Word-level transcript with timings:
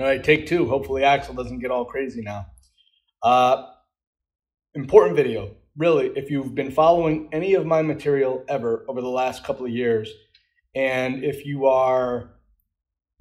All 0.00 0.06
right, 0.06 0.22
take 0.22 0.46
two. 0.46 0.68
Hopefully, 0.68 1.02
Axel 1.02 1.34
doesn't 1.34 1.58
get 1.58 1.72
all 1.72 1.84
crazy 1.84 2.20
now. 2.20 2.46
Uh, 3.20 3.66
important 4.74 5.16
video. 5.16 5.56
Really, 5.76 6.06
if 6.14 6.30
you've 6.30 6.54
been 6.54 6.70
following 6.70 7.28
any 7.32 7.54
of 7.54 7.66
my 7.66 7.82
material 7.82 8.44
ever 8.48 8.84
over 8.86 9.00
the 9.00 9.08
last 9.08 9.42
couple 9.42 9.66
of 9.66 9.72
years, 9.72 10.08
and 10.72 11.24
if 11.24 11.44
you 11.44 11.66
are 11.66 12.30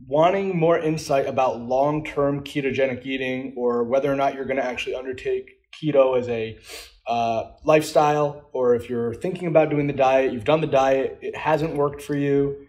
wanting 0.06 0.56
more 0.56 0.78
insight 0.78 1.26
about 1.26 1.60
long 1.60 2.06
term 2.06 2.44
ketogenic 2.44 3.04
eating 3.08 3.56
or 3.58 3.84
whether 3.84 4.12
or 4.12 4.16
not 4.16 4.36
you're 4.36 4.46
going 4.46 4.58
to 4.58 4.66
actually 4.66 4.94
undertake 4.94 5.50
keto 5.74 6.16
as 6.16 6.30
a 6.30 6.60
uh, 7.08 7.54
lifestyle, 7.64 8.50
or 8.54 8.76
if 8.76 8.88
you're 8.88 9.16
thinking 9.16 9.48
about 9.48 9.72
doing 9.72 9.88
the 9.88 9.94
diet, 9.94 10.32
you've 10.32 10.44
done 10.44 10.62
the 10.62 10.68
diet, 10.68 11.18
it 11.24 11.36
hasn't 11.36 11.76
worked 11.76 12.04
for 12.04 12.16
you, 12.16 12.68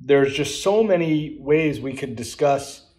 there's 0.00 0.34
just 0.34 0.64
so 0.64 0.82
many 0.82 1.38
ways 1.38 1.78
we 1.78 1.92
could 1.92 2.16
discuss 2.16 2.89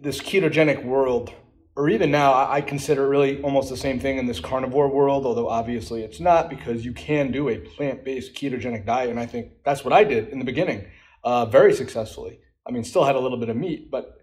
this 0.00 0.20
ketogenic 0.20 0.84
world, 0.84 1.32
or 1.74 1.88
even 1.88 2.10
now, 2.10 2.32
I 2.34 2.60
consider 2.60 3.08
really 3.08 3.40
almost 3.42 3.70
the 3.70 3.76
same 3.76 3.98
thing 3.98 4.18
in 4.18 4.26
this 4.26 4.40
carnivore 4.40 4.88
world, 4.88 5.24
although 5.24 5.48
obviously 5.48 6.02
it's 6.02 6.20
not 6.20 6.50
because 6.50 6.84
you 6.84 6.92
can 6.92 7.32
do 7.32 7.48
a 7.48 7.58
plant 7.58 8.04
based 8.04 8.34
ketogenic 8.34 8.84
diet. 8.86 9.10
And 9.10 9.18
I 9.18 9.26
think 9.26 9.52
that's 9.64 9.84
what 9.84 9.92
I 9.92 10.04
did 10.04 10.28
in 10.28 10.38
the 10.38 10.44
beginning 10.44 10.86
uh, 11.24 11.46
very 11.46 11.72
successfully. 11.72 12.40
I 12.66 12.70
mean, 12.70 12.84
still 12.84 13.04
had 13.04 13.16
a 13.16 13.20
little 13.20 13.38
bit 13.38 13.48
of 13.48 13.56
meat, 13.56 13.90
but 13.90 14.18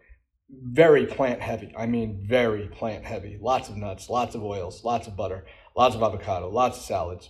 very 0.50 1.05
plant 1.05 1.41
heavy. 1.41 1.74
I 1.77 1.86
mean, 1.86 2.26
very 2.27 2.68
plant 2.68 3.05
heavy. 3.05 3.38
Lots 3.41 3.70
of 3.70 3.77
nuts, 3.77 4.10
lots 4.10 4.36
of 4.36 4.44
oils, 4.44 4.84
lots 4.84 5.08
of 5.08 5.16
butter, 5.16 5.46
lots 5.76 5.96
of 5.96 6.04
avocado, 6.04 6.49
lots 6.49 6.77
of 6.77 6.84
salads, 6.84 7.30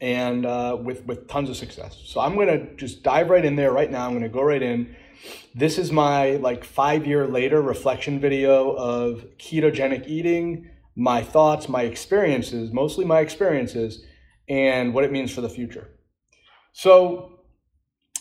and 0.00 0.46
uh, 0.46 0.76
with 0.80 1.04
with 1.06 1.28
tons 1.28 1.50
of 1.50 1.56
success. 1.56 2.00
So 2.06 2.20
I'm 2.20 2.36
gonna 2.36 2.74
just 2.76 3.02
dive 3.02 3.30
right 3.30 3.44
in 3.44 3.56
there 3.56 3.72
right 3.72 3.90
now. 3.90 4.06
I'm 4.06 4.14
gonna 4.14 4.28
go 4.28 4.42
right 4.42 4.62
in 4.62 4.94
this 5.54 5.78
is 5.78 5.92
my 5.92 6.32
like 6.36 6.64
five 6.64 7.06
year 7.06 7.26
later 7.26 7.60
reflection 7.62 8.20
video 8.20 8.72
of 8.72 9.24
ketogenic 9.38 10.06
eating, 10.06 10.70
my 10.94 11.22
thoughts, 11.22 11.68
my 11.68 11.82
experiences, 11.82 12.72
mostly 12.72 13.04
my 13.04 13.20
experiences, 13.20 14.04
and 14.48 14.94
what 14.94 15.04
it 15.04 15.12
means 15.12 15.32
for 15.32 15.40
the 15.40 15.48
future. 15.48 15.88
So, 16.72 17.40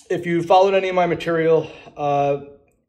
if 0.10 0.26
you 0.26 0.44
followed 0.44 0.74
any 0.74 0.90
of 0.90 0.96
my 0.96 1.08
material 1.08 1.70
uh, 1.98 2.42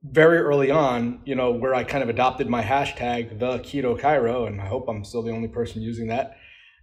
very 0.02 0.38
early 0.38 0.70
on, 0.70 1.20
you 1.24 1.34
know, 1.34 1.50
where 1.52 1.74
I 1.74 1.84
kind 1.84 2.02
of 2.02 2.08
adopted 2.08 2.48
my 2.48 2.62
hashtag, 2.62 3.38
the 3.38 3.58
keto 3.58 3.98
chiro, 3.98 4.46
and 4.46 4.60
I 4.60 4.66
hope 4.66 4.86
I'm 4.88 5.04
still 5.04 5.22
the 5.22 5.32
only 5.32 5.48
person 5.48 5.82
using 5.82 6.08
that, 6.08 6.36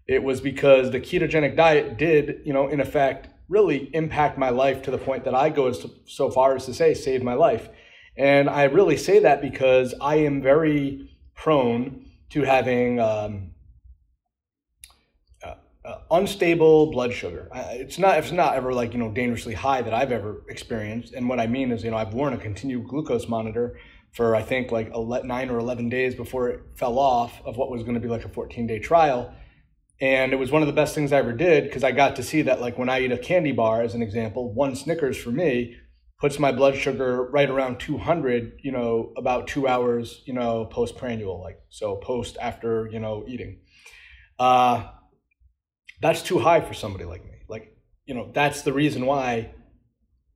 it 0.08 0.22
was 0.22 0.42
because 0.42 0.92
the 0.92 1.00
ketogenic 1.00 1.56
diet 1.56 1.98
did, 1.98 2.42
you 2.46 2.54
know, 2.54 2.68
in 2.68 2.82
effect, 2.82 3.30
really 3.50 3.90
impact 3.94 4.38
my 4.38 4.50
life 4.50 4.82
to 4.84 4.92
the 4.92 4.98
point 4.98 5.26
that 5.26 5.36
I 5.36 5.50
go 5.50 5.68
as 5.68 5.86
so 6.06 6.30
far 6.30 6.56
as 6.56 6.66
to 6.66 6.74
say 6.74 6.94
save 6.94 7.24
my 7.24 7.34
life. 7.34 7.70
And 8.16 8.50
I 8.50 8.64
really 8.64 8.98
say 8.98 9.20
that 9.20 9.42
because 9.42 9.94
I 10.00 10.16
am 10.18 10.42
very 10.42 11.10
prone 11.36 12.06
to 12.30 12.44
having 12.44 13.00
um, 13.00 13.52
uh, 15.44 15.56
uh, 15.84 15.98
unstable 16.12 16.92
blood 16.92 17.14
sugar. 17.14 17.50
It's 17.54 17.98
not 17.98 18.18
it's 18.18 18.32
not 18.32 18.56
ever 18.56 18.74
like 18.74 18.94
you 18.94 19.00
know 19.00 19.12
dangerously 19.12 19.54
high 19.54 19.82
that 19.82 19.94
I've 19.94 20.12
ever 20.12 20.44
experienced. 20.50 21.14
And 21.14 21.28
what 21.28 21.40
I 21.40 21.48
mean 21.48 21.72
is 21.72 21.84
you 21.84 21.92
know 21.92 21.98
I've 21.98 22.14
worn 22.14 22.34
a 22.34 22.38
continued 22.38 22.88
glucose 22.88 23.28
monitor 23.28 23.78
for 24.12 24.36
I 24.36 24.44
think 24.44 24.72
like 24.72 24.92
nine 25.26 25.50
or 25.50 25.58
eleven 25.58 25.90
days 25.90 26.14
before 26.14 26.50
it 26.50 26.62
fell 26.76 27.00
off 27.00 27.42
of 27.46 27.58
what 27.58 27.72
was 27.72 27.82
going 27.82 27.96
to 27.96 28.00
be 28.00 28.08
like 28.08 28.26
a 28.26 28.30
14 28.30 28.68
day 28.68 28.80
trial 28.80 29.34
and 30.04 30.34
it 30.34 30.36
was 30.36 30.52
one 30.52 30.62
of 30.62 30.68
the 30.68 30.74
best 30.74 30.94
things 30.94 31.14
I 31.14 31.20
ever 31.20 31.32
did 31.32 31.64
because 31.64 31.82
I 31.82 31.94
got 31.94 32.18
to 32.18 32.24
see 32.24 32.42
that, 32.42 32.60
like, 32.60 32.78
when 32.78 32.90
I 32.90 33.00
eat 33.00 33.14
a 33.14 33.18
candy 33.18 33.54
bar, 33.54 33.82
as 33.82 33.96
an 33.96 34.02
example, 34.02 34.54
one 34.54 34.76
Snickers 34.76 35.16
for 35.16 35.32
me 35.32 35.78
puts 36.20 36.38
my 36.38 36.52
blood 36.52 36.76
sugar 36.76 37.24
right 37.24 37.50
around 37.50 37.80
200, 37.80 38.60
you 38.62 38.74
know, 38.74 39.14
about 39.16 39.48
two 39.48 39.66
hours, 39.66 40.22
you 40.26 40.34
know, 40.34 40.66
postprandial, 40.66 41.42
like, 41.42 41.58
so 41.70 41.96
post 41.96 42.36
after, 42.42 42.90
you 42.92 43.00
know, 43.00 43.24
eating. 43.30 43.62
Uh, 44.38 44.90
that's 46.02 46.22
too 46.22 46.40
high 46.40 46.60
for 46.60 46.74
somebody 46.74 47.06
like 47.06 47.24
me. 47.24 47.38
Like, 47.48 47.74
you 48.06 48.14
know, 48.14 48.30
that's 48.34 48.64
the 48.64 48.74
reason 48.74 49.06
why 49.06 49.54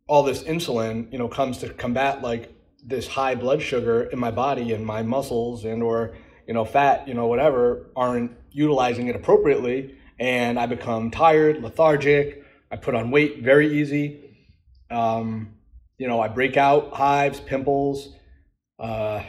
all 0.08 0.24
this 0.24 0.44
insulin, 0.44 1.12
you 1.12 1.20
know, 1.20 1.28
comes 1.28 1.58
to 1.58 1.74
combat 1.74 2.22
like 2.22 2.54
this 2.86 3.06
high 3.06 3.36
blood 3.36 3.62
sugar 3.62 4.04
in 4.04 4.18
my 4.18 4.32
body 4.32 4.72
and 4.72 4.86
my 4.86 5.04
muscles 5.04 5.66
and 5.66 5.84
or 5.84 6.16
you 6.48 6.54
know, 6.54 6.64
fat, 6.64 7.08
you 7.08 7.14
know, 7.14 7.28
whatever, 7.28 7.92
aren't 7.96 8.32
utilizing 8.58 9.08
it 9.08 9.16
appropriately. 9.16 9.96
And 10.20 10.60
I 10.60 10.66
become 10.66 11.12
tired, 11.12 11.62
lethargic. 11.62 12.44
I 12.72 12.76
put 12.76 12.96
on 12.96 13.12
weight 13.12 13.44
very 13.44 13.80
easy. 13.80 14.36
Um, 14.90 15.54
you 16.00 16.08
know, 16.08 16.20
I 16.20 16.28
break 16.28 16.58
out 16.58 16.94
hives, 16.94 17.40
pimples, 17.40 18.16
uh, 18.80 19.24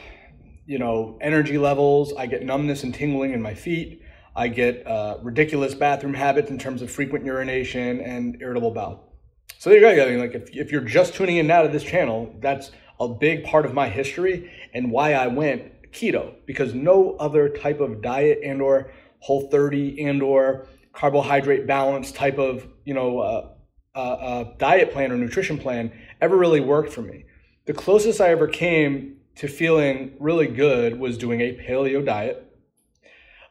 you 0.67 0.78
know, 0.78 1.19
energy 1.21 1.59
levels. 1.59 2.15
I 2.17 2.27
get 2.27 2.43
numbness 2.43 2.84
and 2.84 2.94
tingling 2.94 3.33
in 3.33 3.43
my 3.43 3.55
feet. 3.55 4.03
I 4.34 4.49
get 4.49 4.87
uh, 4.87 5.19
ridiculous 5.22 5.75
bathroom 5.75 6.15
habits 6.15 6.50
in 6.50 6.59
terms 6.59 6.81
of 6.81 6.91
frequent 6.91 7.25
urination 7.27 8.00
and 8.00 8.41
irritable 8.41 8.71
bowel. 8.71 9.12
So 9.59 9.69
there 9.69 9.78
you 9.78 9.97
go. 9.97 10.06
I 10.06 10.11
mean, 10.11 10.21
like 10.21 10.34
if, 10.34 10.56
if 10.56 10.72
you're 10.72 10.81
just 10.81 11.15
tuning 11.15 11.37
in 11.37 11.47
now 11.47 11.62
to 11.62 11.69
this 11.69 11.83
channel, 11.83 12.34
that's 12.41 12.71
a 12.99 13.09
big 13.09 13.44
part 13.44 13.67
of 13.67 13.75
my 13.75 13.88
history 13.88 14.50
and 14.72 14.91
why 14.91 15.12
I 15.12 15.27
went 15.27 15.93
keto 15.93 16.34
because 16.47 16.75
no 16.75 17.17
other 17.17 17.49
type 17.49 17.81
of 17.81 18.03
diet 18.03 18.41
and 18.44 18.61
or 18.62 18.91
whole 19.21 19.49
30 19.49 20.05
and 20.05 20.23
or 20.23 20.67
carbohydrate 20.93 21.67
balance 21.67 22.11
type 22.11 22.39
of 22.39 22.67
you 22.84 22.95
know 22.95 23.21
uh, 23.21 23.49
uh, 23.95 23.99
uh, 23.99 24.45
diet 24.59 24.93
plan 24.93 25.12
or 25.12 25.17
nutrition 25.17 25.59
plan 25.59 25.93
ever 26.21 26.37
really 26.37 26.61
worked 26.61 26.93
for 26.93 27.03
me. 27.03 27.25
The 27.67 27.75
closest 27.75 28.21
i 28.21 28.31
ever 28.31 28.49
came 28.49 29.17
to 29.37 29.49
feeling 29.49 30.15
really 30.19 30.47
good 30.47 30.99
was 30.99 31.17
doing 31.17 31.41
a 31.41 31.56
paleo 31.56 32.05
diet 32.05 32.45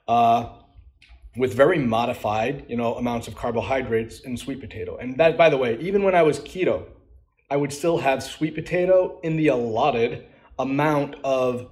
uh, 0.07 0.49
with 1.37 1.53
very 1.53 1.77
modified 1.77 2.65
you 2.67 2.75
know 2.75 2.95
amounts 2.95 3.27
of 3.27 3.35
carbohydrates 3.35 4.21
and 4.25 4.37
sweet 4.37 4.59
potato. 4.59 4.97
And 4.97 5.17
that 5.17 5.37
by 5.37 5.49
the 5.49 5.57
way 5.57 5.77
even 5.79 6.03
when 6.03 6.15
i 6.15 6.23
was 6.23 6.39
keto 6.39 6.85
i 7.49 7.55
would 7.55 7.71
still 7.71 7.97
have 7.99 8.23
sweet 8.23 8.55
potato 8.55 9.19
in 9.23 9.37
the 9.37 9.47
allotted 9.47 10.25
amount 10.59 11.15
of 11.23 11.71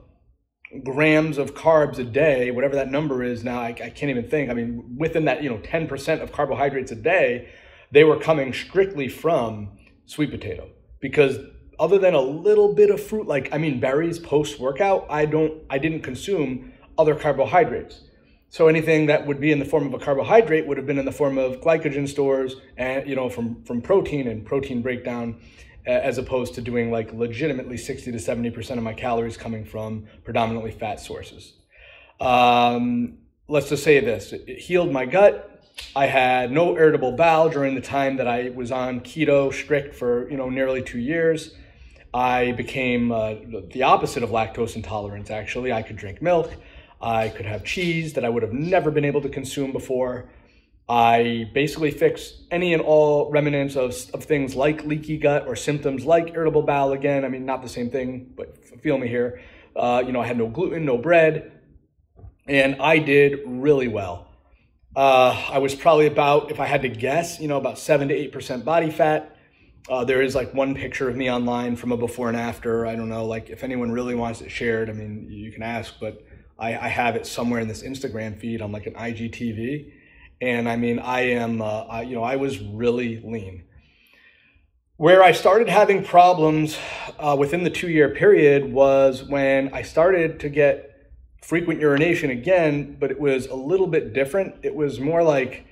grams 0.84 1.38
of 1.38 1.54
carbs 1.54 1.98
a 1.98 2.04
day, 2.04 2.52
whatever 2.52 2.76
that 2.76 2.90
number 2.90 3.24
is 3.24 3.44
now, 3.44 3.60
I, 3.60 3.68
I, 3.68 3.90
can't 3.90 4.10
even 4.10 4.28
think. 4.28 4.50
I 4.50 4.54
mean, 4.54 4.96
within 4.98 5.26
that, 5.26 5.44
you 5.44 5.50
know, 5.50 5.58
10% 5.58 6.22
of 6.22 6.32
carbohydrates 6.32 6.92
a 6.92 6.96
day, 6.96 7.50
they 7.92 8.04
were 8.04 8.20
coming 8.20 8.54
strictly 8.54 9.08
from 9.08 9.78
sweet 10.06 10.32
potato 10.32 10.70
because 11.00 11.38
other 11.80 11.98
than 11.98 12.14
a 12.14 12.22
little 12.22 12.74
bit 12.74 12.90
of 12.90 13.02
fruit, 13.02 13.28
like, 13.28 13.50
I 13.54 13.58
mean, 13.58 13.80
berries 13.80 14.20
post 14.20 14.60
workout, 14.60 15.06
I 15.10 15.26
don't, 15.26 15.62
I 15.70 15.78
didn't 15.78 16.02
consume 16.02 16.74
other 16.98 17.16
carbohydrates. 17.16 18.02
So 18.50 18.68
anything 18.68 19.08
that 19.08 19.28
would 19.28 19.42
be 19.42 19.52
in 19.52 19.60
the 19.60 19.66
form 19.66 19.86
of 19.88 19.94
a 19.94 20.04
carbohydrate 20.04 20.66
would 20.66 20.78
have 20.78 20.86
been 20.86 20.98
in 20.98 21.06
the 21.06 21.12
form 21.12 21.38
of 21.38 21.60
glycogen 21.60 22.08
stores 22.08 22.56
and, 22.78 23.08
you 23.08 23.16
know, 23.16 23.30
from, 23.30 23.64
from 23.64 23.82
protein 23.82 24.28
and 24.28 24.46
protein 24.46 24.82
breakdown 24.82 25.42
as 25.86 26.18
opposed 26.18 26.56
to 26.56 26.62
doing 26.62 26.92
like 26.92 27.14
legitimately 27.14 27.78
60 27.78 28.12
to 28.12 28.18
70% 28.18 28.78
of 28.78 28.84
my 28.84 28.94
calories 28.94 29.38
coming 29.38 29.66
from 29.66 30.06
predominantly 30.24 30.72
fat 30.72 31.00
sources. 31.00 31.54
Um, 32.20 33.20
let's 33.48 33.70
just 33.70 33.84
say 33.84 34.00
this 34.00 34.34
it 34.34 34.58
healed 34.58 34.92
my 34.92 35.06
gut. 35.06 35.52
I 35.96 36.06
had 36.06 36.52
no 36.52 36.78
irritable 36.78 37.12
bowel 37.12 37.50
during 37.50 37.76
the 37.76 37.82
time 37.82 38.16
that 38.18 38.28
I 38.28 38.50
was 38.50 38.72
on 38.72 39.02
keto 39.02 39.54
strict 39.54 39.94
for 39.94 40.30
you 40.30 40.38
know 40.38 40.50
nearly 40.50 40.82
two 40.82 41.00
years. 41.00 41.54
I 42.14 42.54
became 42.54 43.12
uh, 43.12 43.36
the 43.72 43.84
opposite 43.84 44.24
of 44.24 44.30
lactose 44.30 44.78
intolerance. 44.78 45.30
Actually, 45.30 45.74
I 45.74 45.82
could 45.82 45.98
drink 45.98 46.22
milk. 46.22 46.54
I 47.02 47.28
could 47.28 47.46
have 47.46 47.66
cheese 47.66 48.14
that 48.14 48.24
I 48.24 48.30
would 48.30 48.42
have 48.42 48.54
never 48.54 48.90
been 48.90 49.04
able 49.04 49.22
to 49.22 49.30
consume 49.30 49.74
before. 49.74 50.30
I 50.88 51.50
basically 51.54 51.90
fix 51.90 52.44
any 52.52 52.74
and 52.74 52.82
all 52.82 53.32
remnants 53.32 53.76
of, 53.76 53.96
of 54.14 54.24
things 54.24 54.56
like 54.56 54.86
leaky 54.86 55.18
gut 55.18 55.48
or 55.48 55.56
symptoms 55.56 56.06
like 56.06 56.34
irritable 56.36 56.62
bowel 56.62 56.94
again. 56.94 57.26
I 57.26 57.30
mean, 57.30 57.46
not 57.46 57.64
the 57.64 57.70
same 57.70 57.90
thing, 57.90 58.34
but 58.38 58.56
feel 58.82 58.98
me 58.98 59.08
here. 59.08 59.42
Uh, 59.76 60.04
you 60.06 60.12
know, 60.12 60.22
I 60.22 60.28
had 60.28 60.38
no 60.38 60.48
gluten, 60.48 60.86
no 60.86 60.98
bread, 60.98 61.52
and 62.48 62.80
I 62.80 63.00
did 63.00 63.40
really 63.46 63.88
well. 63.88 64.30
Uh, 64.96 65.36
I 65.50 65.58
was 65.58 65.74
probably 65.74 66.08
about, 66.08 66.52
if 66.52 66.60
I 66.60 66.68
had 66.68 66.84
to 66.84 66.90
guess, 66.90 67.40
you 67.40 67.48
know, 67.48 67.58
about 67.58 67.80
seven 67.80 68.08
to 68.10 68.30
8% 68.30 68.64
body 68.64 68.92
fat. 68.92 69.36
Uh, 69.90 70.06
there 70.06 70.22
is 70.22 70.36
like 70.36 70.54
one 70.54 70.74
picture 70.74 71.10
of 71.10 71.16
me 71.16 71.30
online 71.30 71.76
from 71.76 71.92
a 71.92 71.98
before 71.98 72.30
and 72.30 72.38
after. 72.38 72.86
I 72.86 72.96
don't 72.96 73.10
know, 73.10 73.26
like 73.26 73.50
if 73.50 73.64
anyone 73.64 73.92
really 73.92 74.16
wants 74.16 74.42
it 74.42 74.50
shared, 74.50 74.90
I 74.90 74.94
mean, 74.94 75.28
you 75.30 75.52
can 75.52 75.64
ask, 75.64 75.96
but 76.00 76.24
I, 76.58 76.78
I 76.78 76.88
have 76.88 77.16
it 77.16 77.26
somewhere 77.26 77.60
in 77.60 77.68
this 77.68 77.84
Instagram 77.84 78.40
feed 78.40 78.62
on 78.62 78.72
like 78.72 78.86
an 78.86 78.94
IGTV 78.94 79.92
and 80.42 80.68
I 80.68 80.76
mean, 80.76 81.00
I 81.00 81.22
am, 81.32 81.62
uh, 81.62 81.84
I, 81.84 82.02
you 82.04 82.16
know, 82.16 82.24
I 82.24 82.36
was 82.36 82.60
really 82.60 83.22
lean. 83.22 83.64
Where 84.98 85.24
I 85.24 85.34
started 85.34 85.68
having 85.68 86.04
problems 86.04 86.78
uh, 87.20 87.36
within 87.38 87.64
the 87.64 87.70
two 87.70 87.90
year 87.90 88.10
period 88.10 88.72
was 88.72 89.24
when 89.24 89.74
I 89.74 89.82
started 89.82 90.40
to 90.42 90.50
get 90.50 91.12
frequent 91.42 91.80
urination 91.80 92.30
again, 92.30 92.98
but 93.00 93.12
it 93.12 93.20
was 93.20 93.48
a 93.48 93.56
little 93.56 93.88
bit 93.88 94.14
different. 94.14 94.56
It 94.64 94.74
was 94.74 95.00
more 95.00 95.22
like 95.22 95.66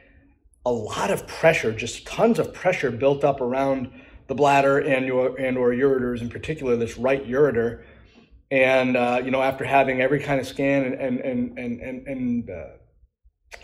a 0.65 0.71
lot 0.71 1.09
of 1.09 1.27
pressure, 1.27 1.71
just 1.71 2.05
tons 2.05 2.39
of 2.39 2.53
pressure 2.53 2.91
built 2.91 3.23
up 3.23 3.41
around 3.41 3.91
the 4.27 4.35
bladder 4.35 4.79
and 4.79 5.05
your 5.05 5.37
and 5.37 5.57
or 5.57 5.71
ureters 5.71 6.21
in 6.21 6.29
particular, 6.29 6.75
this 6.75 6.97
right 6.97 7.27
ureter. 7.27 7.83
And 8.51 8.95
uh, 8.95 9.21
you 9.23 9.31
know, 9.31 9.41
after 9.41 9.63
having 9.63 10.01
every 10.01 10.19
kind 10.19 10.39
of 10.39 10.47
scan 10.47 10.83
and 10.83 10.95
and 10.95 11.19
and 11.19 11.57
and 11.57 11.81
and, 11.81 12.07
and 12.07 12.49
uh, 12.49 12.65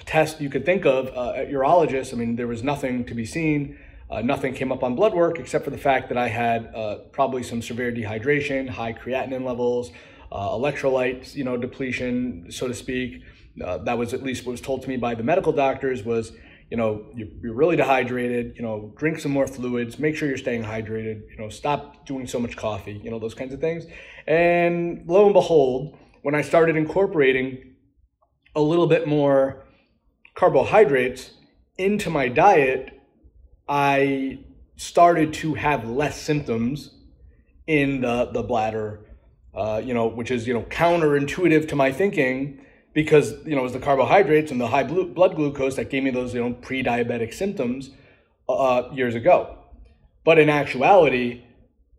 test 0.05 0.41
you 0.41 0.49
could 0.49 0.65
think 0.65 0.85
of 0.85 1.07
uh, 1.15 1.33
at 1.33 1.49
urologist, 1.49 2.13
I 2.13 2.17
mean, 2.17 2.35
there 2.35 2.47
was 2.47 2.63
nothing 2.63 3.05
to 3.05 3.13
be 3.13 3.25
seen. 3.25 3.77
Uh, 4.09 4.21
nothing 4.21 4.55
came 4.55 4.71
up 4.71 4.83
on 4.83 4.95
blood 4.95 5.13
work 5.13 5.37
except 5.37 5.63
for 5.63 5.69
the 5.69 5.77
fact 5.77 6.09
that 6.09 6.17
I 6.17 6.27
had 6.27 6.73
uh, 6.73 6.95
probably 7.11 7.43
some 7.43 7.61
severe 7.61 7.91
dehydration, 7.91 8.67
high 8.67 8.93
creatinine 8.93 9.45
levels, 9.45 9.91
uh, 10.31 10.49
electrolytes, 10.49 11.35
you 11.35 11.43
know, 11.43 11.57
depletion, 11.57 12.51
so 12.51 12.67
to 12.67 12.73
speak. 12.73 13.21
Uh, 13.63 13.77
that 13.79 13.97
was 13.97 14.13
at 14.13 14.23
least 14.23 14.45
what 14.45 14.51
was 14.51 14.61
told 14.61 14.81
to 14.81 14.89
me 14.89 14.97
by 14.97 15.13
the 15.13 15.23
medical 15.23 15.51
doctors 15.51 16.03
was, 16.03 16.31
you 16.71 16.77
know, 16.77 17.05
you're, 17.15 17.27
you're 17.41 17.53
really 17.53 17.75
dehydrated, 17.75 18.53
you 18.55 18.63
know, 18.63 18.93
drink 18.97 19.19
some 19.19 19.31
more 19.31 19.47
fluids, 19.47 19.99
make 19.99 20.15
sure 20.15 20.27
you're 20.27 20.37
staying 20.37 20.63
hydrated, 20.63 21.21
you 21.29 21.37
know, 21.37 21.49
stop 21.49 22.07
doing 22.07 22.25
so 22.25 22.39
much 22.39 22.57
coffee, 22.57 22.99
you 23.03 23.11
know, 23.11 23.19
those 23.19 23.35
kinds 23.35 23.53
of 23.53 23.59
things. 23.59 23.85
And 24.25 25.03
lo 25.07 25.25
and 25.25 25.33
behold, 25.33 25.97
when 26.23 26.33
I 26.33 26.41
started 26.41 26.75
incorporating 26.75 27.75
a 28.55 28.61
little 28.61 28.87
bit 28.87 29.07
more 29.07 29.65
carbohydrates 30.39 31.31
into 31.77 32.09
my 32.09 32.29
diet, 32.29 32.97
I 33.67 34.39
started 34.77 35.33
to 35.33 35.55
have 35.55 35.89
less 35.89 36.21
symptoms 36.21 36.91
in 37.67 37.99
the, 37.99 38.29
the 38.31 38.41
bladder, 38.41 39.01
uh, 39.53 39.81
you 39.83 39.93
know, 39.93 40.07
which 40.07 40.31
is, 40.31 40.47
you 40.47 40.53
know, 40.53 40.63
counterintuitive 40.63 41.67
to 41.67 41.75
my 41.75 41.91
thinking 41.91 42.61
because, 42.93 43.33
you 43.45 43.53
know, 43.53 43.59
it 43.59 43.63
was 43.63 43.73
the 43.73 43.79
carbohydrates 43.79 44.49
and 44.49 44.61
the 44.61 44.67
high 44.67 44.83
blood 44.83 45.35
glucose 45.35 45.75
that 45.75 45.89
gave 45.89 46.03
me 46.03 46.09
those, 46.09 46.33
you 46.33 46.39
know, 46.39 46.53
pre-diabetic 46.53 47.33
symptoms 47.33 47.89
uh, 48.47 48.83
years 48.93 49.15
ago. 49.15 49.57
But 50.23 50.39
in 50.39 50.49
actuality, 50.49 51.43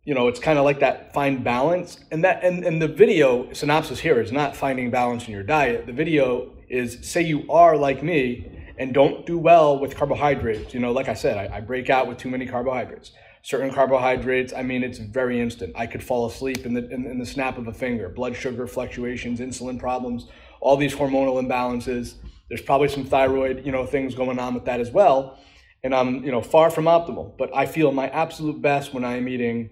you 0.04 0.14
know, 0.14 0.28
it's 0.28 0.40
kind 0.40 0.58
of 0.58 0.64
like 0.64 0.80
that 0.80 1.12
find 1.12 1.44
balance. 1.44 1.98
And 2.10 2.24
that 2.24 2.42
and, 2.42 2.64
and 2.64 2.80
the 2.80 2.88
video 2.88 3.52
synopsis 3.52 4.00
here 4.00 4.18
is 4.18 4.32
not 4.32 4.56
finding 4.56 4.90
balance 4.90 5.26
in 5.26 5.32
your 5.34 5.42
diet. 5.42 5.84
The 5.84 5.92
video 5.92 6.52
is 6.70 6.98
say 7.02 7.20
you 7.20 7.50
are 7.50 7.76
like 7.76 8.02
me 8.02 8.46
and 8.78 8.94
don't 8.94 9.26
do 9.26 9.36
well 9.36 9.78
with 9.78 9.94
carbohydrates. 9.96 10.72
You 10.72 10.80
know, 10.80 10.92
like 10.92 11.08
I 11.08 11.14
said, 11.14 11.36
I, 11.36 11.56
I 11.56 11.60
break 11.60 11.90
out 11.90 12.06
with 12.06 12.16
too 12.16 12.30
many 12.30 12.46
carbohydrates. 12.46 13.12
Certain 13.42 13.72
carbohydrates, 13.72 14.52
I 14.52 14.62
mean, 14.62 14.82
it's 14.82 14.98
very 14.98 15.40
instant. 15.40 15.72
I 15.74 15.86
could 15.86 16.02
fall 16.02 16.26
asleep 16.26 16.64
in 16.64 16.74
the, 16.74 16.88
in, 16.90 17.06
in 17.06 17.18
the 17.18 17.26
snap 17.26 17.58
of 17.58 17.68
a 17.68 17.72
finger. 17.72 18.08
Blood 18.08 18.36
sugar 18.36 18.66
fluctuations, 18.66 19.40
insulin 19.40 19.78
problems, 19.78 20.28
all 20.60 20.76
these 20.76 20.94
hormonal 20.94 21.42
imbalances. 21.42 22.14
There's 22.48 22.62
probably 22.62 22.88
some 22.88 23.04
thyroid, 23.04 23.66
you 23.66 23.72
know, 23.72 23.86
things 23.86 24.14
going 24.14 24.38
on 24.38 24.54
with 24.54 24.64
that 24.66 24.80
as 24.80 24.90
well. 24.90 25.38
And 25.82 25.94
I'm, 25.94 26.22
you 26.22 26.30
know, 26.30 26.42
far 26.42 26.70
from 26.70 26.84
optimal, 26.84 27.36
but 27.38 27.54
I 27.54 27.66
feel 27.66 27.92
my 27.92 28.08
absolute 28.10 28.60
best 28.60 28.92
when 28.92 29.04
I'm 29.04 29.26
eating 29.28 29.70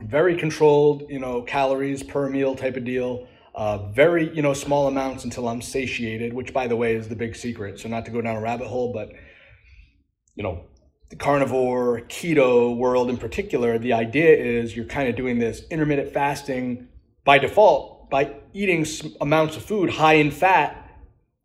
very 0.00 0.36
controlled, 0.36 1.04
you 1.08 1.18
know, 1.18 1.42
calories 1.42 2.02
per 2.02 2.28
meal 2.28 2.54
type 2.54 2.76
of 2.76 2.84
deal 2.84 3.26
uh, 3.56 3.78
very 3.88 4.32
you 4.34 4.42
know 4.42 4.52
small 4.52 4.86
amounts 4.86 5.24
until 5.24 5.48
I'm 5.48 5.62
satiated, 5.62 6.32
which 6.32 6.52
by 6.52 6.66
the 6.66 6.76
way 6.76 6.94
is 6.94 7.08
the 7.08 7.16
big 7.16 7.34
secret. 7.34 7.80
So 7.80 7.88
not 7.88 8.04
to 8.04 8.10
go 8.10 8.20
down 8.20 8.36
a 8.36 8.40
rabbit 8.40 8.68
hole, 8.68 8.92
but 8.92 9.10
you 10.34 10.42
know 10.42 10.66
the 11.08 11.16
carnivore 11.16 12.02
keto 12.02 12.76
world 12.76 13.08
in 13.08 13.16
particular, 13.16 13.78
the 13.78 13.92
idea 13.92 14.34
is 14.34 14.76
you're 14.76 14.86
kind 14.86 15.08
of 15.08 15.16
doing 15.16 15.38
this 15.38 15.62
intermittent 15.70 16.12
fasting 16.12 16.88
by 17.24 17.38
default 17.38 17.96
by 18.10 18.36
eating 18.52 18.86
amounts 19.20 19.56
of 19.56 19.64
food 19.64 19.90
high 19.90 20.14
in 20.14 20.30
fat 20.30 20.82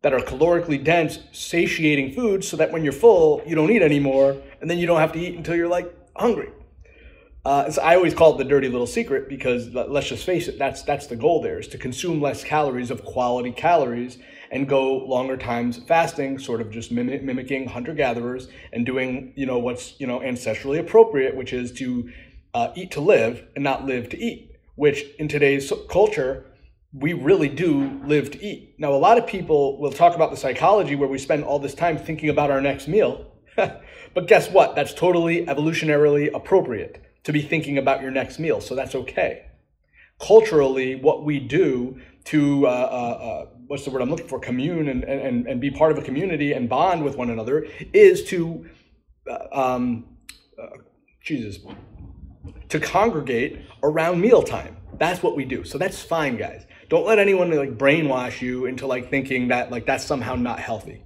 that 0.02 0.12
are 0.12 0.20
calorically 0.20 0.82
dense, 0.82 1.18
satiating 1.32 2.12
foods, 2.12 2.46
so 2.46 2.56
that 2.56 2.72
when 2.72 2.82
you're 2.82 2.92
full, 2.92 3.42
you 3.46 3.54
don't 3.54 3.70
eat 3.70 3.82
anymore, 3.82 4.36
and 4.60 4.68
then 4.68 4.78
you 4.78 4.86
don't 4.86 5.00
have 5.00 5.12
to 5.12 5.18
eat 5.18 5.36
until 5.36 5.54
you're 5.54 5.68
like 5.68 5.92
hungry. 6.16 6.50
Uh, 7.44 7.68
so 7.68 7.82
I 7.82 7.96
always 7.96 8.14
call 8.14 8.34
it 8.34 8.38
the 8.38 8.48
dirty 8.48 8.68
little 8.68 8.86
secret 8.86 9.28
because 9.28 9.74
let's 9.74 10.08
just 10.08 10.24
face 10.24 10.46
it, 10.46 10.58
that's 10.58 10.82
that's 10.82 11.08
the 11.08 11.16
goal. 11.16 11.42
There 11.42 11.58
is 11.58 11.66
to 11.68 11.78
consume 11.78 12.20
less 12.20 12.44
calories 12.44 12.90
of 12.90 13.04
quality 13.04 13.50
calories 13.50 14.18
and 14.52 14.68
go 14.68 14.98
longer 14.98 15.36
times 15.36 15.78
fasting, 15.78 16.38
sort 16.38 16.60
of 16.60 16.70
just 16.70 16.92
mimic, 16.92 17.24
mimicking 17.24 17.66
hunter 17.66 17.94
gatherers 17.94 18.48
and 18.72 18.86
doing 18.86 19.32
you 19.34 19.46
know 19.46 19.58
what's 19.58 19.98
you 19.98 20.06
know 20.06 20.20
ancestrally 20.20 20.78
appropriate, 20.78 21.34
which 21.34 21.52
is 21.52 21.72
to 21.72 22.12
uh, 22.54 22.70
eat 22.76 22.92
to 22.92 23.00
live 23.00 23.44
and 23.56 23.64
not 23.64 23.86
live 23.86 24.08
to 24.10 24.18
eat. 24.18 24.52
Which 24.76 25.04
in 25.18 25.26
today's 25.26 25.72
culture, 25.90 26.46
we 26.92 27.12
really 27.12 27.48
do 27.48 28.00
live 28.04 28.30
to 28.30 28.44
eat. 28.44 28.76
Now, 28.78 28.92
a 28.92 28.96
lot 28.96 29.18
of 29.18 29.26
people 29.26 29.80
will 29.80 29.92
talk 29.92 30.14
about 30.14 30.30
the 30.30 30.36
psychology 30.36 30.94
where 30.94 31.08
we 31.08 31.18
spend 31.18 31.44
all 31.44 31.58
this 31.58 31.74
time 31.74 31.98
thinking 31.98 32.28
about 32.28 32.50
our 32.50 32.60
next 32.60 32.86
meal. 32.86 33.32
but 33.56 34.28
guess 34.28 34.48
what? 34.48 34.74
That's 34.74 34.94
totally 34.94 35.44
evolutionarily 35.44 36.32
appropriate 36.32 37.04
to 37.24 37.32
be 37.32 37.42
thinking 37.42 37.78
about 37.78 38.02
your 38.02 38.10
next 38.10 38.38
meal. 38.38 38.60
So 38.60 38.74
that's 38.74 38.94
okay. 38.94 39.46
Culturally, 40.20 40.94
what 40.94 41.24
we 41.24 41.40
do 41.40 42.00
to, 42.24 42.66
uh, 42.66 42.70
uh, 42.70 43.24
uh, 43.24 43.46
what's 43.66 43.84
the 43.84 43.90
word 43.90 44.02
I'm 44.02 44.10
looking 44.10 44.28
for, 44.28 44.38
commune 44.38 44.88
and, 44.88 45.04
and, 45.04 45.46
and 45.46 45.60
be 45.60 45.70
part 45.70 45.92
of 45.92 45.98
a 45.98 46.02
community 46.02 46.52
and 46.52 46.68
bond 46.68 47.04
with 47.04 47.16
one 47.16 47.30
another 47.30 47.66
is 47.92 48.24
to, 48.24 48.68
uh, 49.28 49.46
um, 49.52 50.06
uh, 50.60 50.78
Jesus, 51.22 51.58
to 52.68 52.80
congregate 52.80 53.60
around 53.82 54.20
mealtime. 54.20 54.76
That's 54.98 55.22
what 55.22 55.36
we 55.36 55.44
do. 55.44 55.64
So 55.64 55.78
that's 55.78 56.00
fine, 56.02 56.36
guys. 56.36 56.66
Don't 56.88 57.06
let 57.06 57.18
anyone 57.18 57.50
like 57.50 57.78
brainwash 57.78 58.40
you 58.40 58.66
into 58.66 58.86
like 58.86 59.10
thinking 59.10 59.48
that 59.48 59.70
like 59.70 59.86
that's 59.86 60.04
somehow 60.04 60.34
not 60.34 60.60
healthy. 60.60 61.02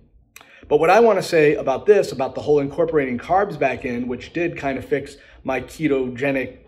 But 0.69 0.81
what 0.81 0.91
I 0.91 0.99
want 1.01 1.19
to 1.19 1.23
say 1.23 1.55
about 1.55 1.87
this, 1.87 2.11
about 2.11 2.35
the 2.35 2.41
whole 2.41 2.59
incorporating 2.59 3.19
carbs 3.19 3.57
back 3.59 3.85
in, 3.85 4.09
which 4.09 4.33
did 4.33 4.57
kind 4.57 4.79
of 4.79 4.85
fix 4.85 5.17
my 5.46 5.60
ketogenic 5.60 6.58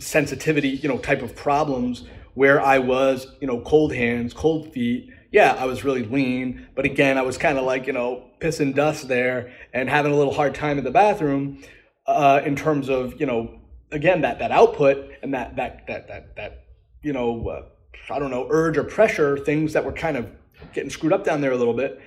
sensitivity, 0.00 0.70
you 0.70 0.88
know, 0.88 0.96
type 0.96 1.20
of 1.20 1.36
problems 1.36 2.04
where 2.32 2.58
I 2.58 2.78
was, 2.78 3.26
you 3.38 3.46
know, 3.46 3.60
cold 3.60 3.92
hands, 3.92 4.32
cold 4.32 4.72
feet. 4.72 5.10
Yeah, 5.30 5.54
I 5.58 5.66
was 5.66 5.84
really 5.84 6.04
lean, 6.04 6.68
but 6.74 6.86
again, 6.86 7.18
I 7.18 7.22
was 7.22 7.36
kind 7.36 7.58
of 7.58 7.64
like, 7.64 7.86
you 7.86 7.92
know, 7.92 8.24
pissing 8.40 8.74
dust 8.74 9.08
there 9.08 9.52
and 9.74 9.90
having 9.90 10.10
a 10.10 10.16
little 10.16 10.32
hard 10.32 10.54
time 10.54 10.78
in 10.78 10.84
the 10.84 10.90
bathroom 10.90 11.62
uh, 12.06 12.40
in 12.46 12.56
terms 12.56 12.88
of, 12.88 13.20
you 13.20 13.26
know, 13.26 13.60
again, 13.92 14.22
that 14.22 14.38
that 14.38 14.52
output 14.52 15.10
and 15.22 15.34
that 15.34 15.56
that 15.56 15.86
that 15.86 16.08
that 16.08 16.34
that 16.36 16.64
you 17.02 17.12
know, 17.12 17.46
uh, 17.48 17.62
I 18.10 18.18
don't 18.18 18.30
know, 18.30 18.46
urge 18.48 18.78
or 18.78 18.84
pressure 18.84 19.36
things 19.36 19.74
that 19.74 19.84
were 19.84 19.92
kind 19.92 20.16
of 20.16 20.30
getting 20.72 20.88
screwed 20.88 21.12
up 21.12 21.24
down 21.24 21.42
there 21.42 21.52
a 21.52 21.56
little 21.56 21.74
bit 21.74 22.00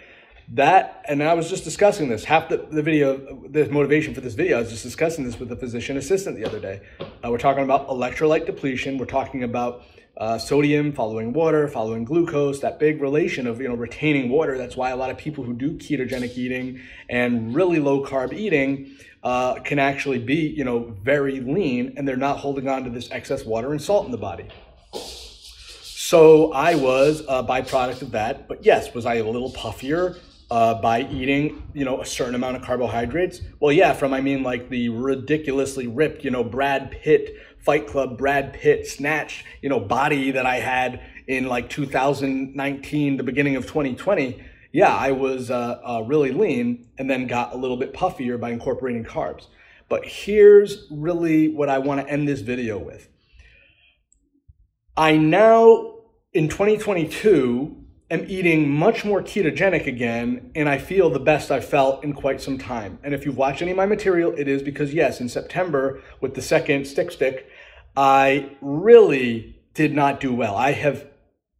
that 0.49 1.03
and 1.07 1.23
i 1.23 1.33
was 1.33 1.49
just 1.49 1.63
discussing 1.63 2.09
this. 2.09 2.23
Half 2.23 2.49
the, 2.49 2.57
the 2.57 2.81
video 2.81 3.17
the 3.49 3.69
motivation 3.69 4.13
for 4.13 4.21
this 4.21 4.33
video 4.33 4.57
i 4.57 4.59
was 4.61 4.69
just 4.69 4.83
discussing 4.83 5.23
this 5.23 5.39
with 5.39 5.51
a 5.51 5.55
physician 5.55 5.97
assistant 5.97 6.35
the 6.35 6.45
other 6.45 6.59
day. 6.59 6.81
Uh, 6.99 7.29
we're 7.29 7.37
talking 7.37 7.63
about 7.63 7.87
electrolyte 7.87 8.45
depletion. 8.45 8.97
We're 8.97 9.05
talking 9.05 9.43
about 9.43 9.83
uh, 10.17 10.37
sodium 10.37 10.91
following 10.91 11.31
water 11.31 11.67
following 11.67 12.03
glucose 12.03 12.59
that 12.59 12.79
big 12.79 13.01
relation 13.01 13.47
of 13.47 13.61
you 13.61 13.67
know 13.67 13.75
retaining 13.75 14.29
water. 14.29 14.57
That's 14.57 14.75
why 14.75 14.89
a 14.91 14.95
lot 14.95 15.09
of 15.09 15.17
people 15.17 15.43
who 15.43 15.53
do 15.53 15.77
ketogenic 15.77 16.37
eating 16.37 16.81
and 17.09 17.55
really 17.55 17.79
low 17.79 18.05
carb 18.05 18.33
eating 18.33 18.91
uh, 19.23 19.55
can 19.61 19.79
actually 19.79 20.19
be 20.19 20.35
you 20.35 20.63
know 20.63 20.95
very 21.01 21.39
lean 21.39 21.93
and 21.97 22.07
they're 22.07 22.17
not 22.17 22.39
holding 22.39 22.67
on 22.67 22.83
to 22.83 22.89
this 22.89 23.09
excess 23.11 23.45
water 23.45 23.71
and 23.71 23.81
salt 23.81 24.05
in 24.05 24.11
the 24.11 24.17
body. 24.17 24.47
So 26.11 26.51
I 26.51 26.75
was 26.75 27.21
a 27.21 27.41
byproduct 27.41 28.01
of 28.01 28.11
that. 28.11 28.49
But 28.49 28.65
yes, 28.65 28.93
was 28.93 29.05
I 29.05 29.15
a 29.15 29.23
little 29.23 29.49
puffier? 29.51 30.17
Uh, 30.51 30.73
by 30.81 31.07
eating, 31.09 31.63
you 31.73 31.85
know, 31.85 32.01
a 32.01 32.05
certain 32.05 32.35
amount 32.35 32.57
of 32.57 32.61
carbohydrates? 32.61 33.41
Well, 33.61 33.71
yeah, 33.71 33.93
from 33.93 34.13
I 34.13 34.19
mean 34.19 34.43
like 34.43 34.69
the 34.69 34.89
ridiculously 34.89 35.87
ripped, 35.87 36.25
you 36.25 36.29
know, 36.29 36.43
Brad 36.43 36.91
Pitt 36.91 37.35
Fight 37.57 37.87
Club, 37.87 38.17
Brad 38.17 38.51
Pitt 38.51 38.85
snatch, 38.85 39.45
you 39.61 39.69
know, 39.69 39.79
body 39.79 40.31
that 40.31 40.45
I 40.45 40.57
had 40.57 41.01
in 41.25 41.47
like 41.47 41.69
2019, 41.69 43.17
the 43.17 43.23
beginning 43.23 43.55
of 43.55 43.65
2020. 43.65 44.43
Yeah, 44.73 44.93
I 44.93 45.11
was 45.11 45.49
uh, 45.49 45.79
uh, 45.83 46.03
really 46.05 46.31
lean 46.31 46.89
and 46.97 47.09
then 47.09 47.27
got 47.27 47.53
a 47.53 47.57
little 47.57 47.77
bit 47.77 47.93
puffier 47.93 48.37
by 48.37 48.51
incorporating 48.51 49.05
carbs. 49.05 49.47
But 49.87 50.05
here's 50.05 50.87
really 50.91 51.47
what 51.47 51.69
I 51.69 51.77
want 51.79 52.05
to 52.05 52.11
end 52.11 52.27
this 52.27 52.41
video 52.41 52.77
with. 52.77 53.07
I 54.97 55.15
now, 55.15 55.95
in 56.33 56.49
2022, 56.49 57.80
am 58.11 58.25
eating 58.27 58.69
much 58.69 59.05
more 59.05 59.23
ketogenic 59.23 59.87
again, 59.87 60.51
and 60.53 60.67
I 60.67 60.77
feel 60.77 61.09
the 61.09 61.19
best 61.19 61.49
I've 61.49 61.65
felt 61.65 62.03
in 62.03 62.13
quite 62.13 62.41
some 62.41 62.57
time. 62.57 62.99
And 63.03 63.13
if 63.13 63.25
you've 63.25 63.37
watched 63.37 63.61
any 63.61 63.71
of 63.71 63.77
my 63.77 63.85
material, 63.85 64.33
it 64.37 64.47
is 64.47 64.61
because, 64.61 64.93
yes, 64.93 65.21
in 65.21 65.29
September 65.29 66.01
with 66.19 66.35
the 66.35 66.41
second 66.41 66.85
stick 66.85 67.09
stick, 67.09 67.49
I 67.95 68.51
really 68.61 69.61
did 69.73 69.93
not 69.93 70.19
do 70.19 70.33
well. 70.33 70.55
I 70.55 70.73
have 70.73 71.07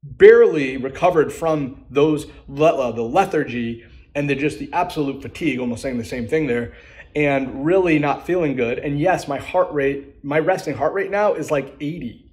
barely 0.03 0.77
recovered 0.77 1.31
from 1.31 1.85
those 1.89 2.25
uh, 2.25 2.91
the 2.91 3.01
lethargy 3.01 3.85
and 4.13 4.29
the 4.29 4.35
just 4.35 4.59
the 4.59 4.71
absolute 4.73 5.21
fatigue, 5.21 5.59
almost 5.59 5.81
saying 5.81 5.97
the 5.97 6.03
same 6.03 6.27
thing 6.27 6.47
there, 6.47 6.73
and 7.15 7.65
really 7.65 7.97
not 7.97 8.25
feeling 8.25 8.57
good. 8.57 8.77
And 8.77 8.99
yes, 8.99 9.27
my 9.27 9.37
heart 9.37 9.71
rate, 9.71 10.23
my 10.23 10.39
resting 10.39 10.75
heart 10.75 10.93
rate 10.93 11.11
now 11.11 11.33
is 11.33 11.49
like 11.49 11.75
80. 11.79 12.29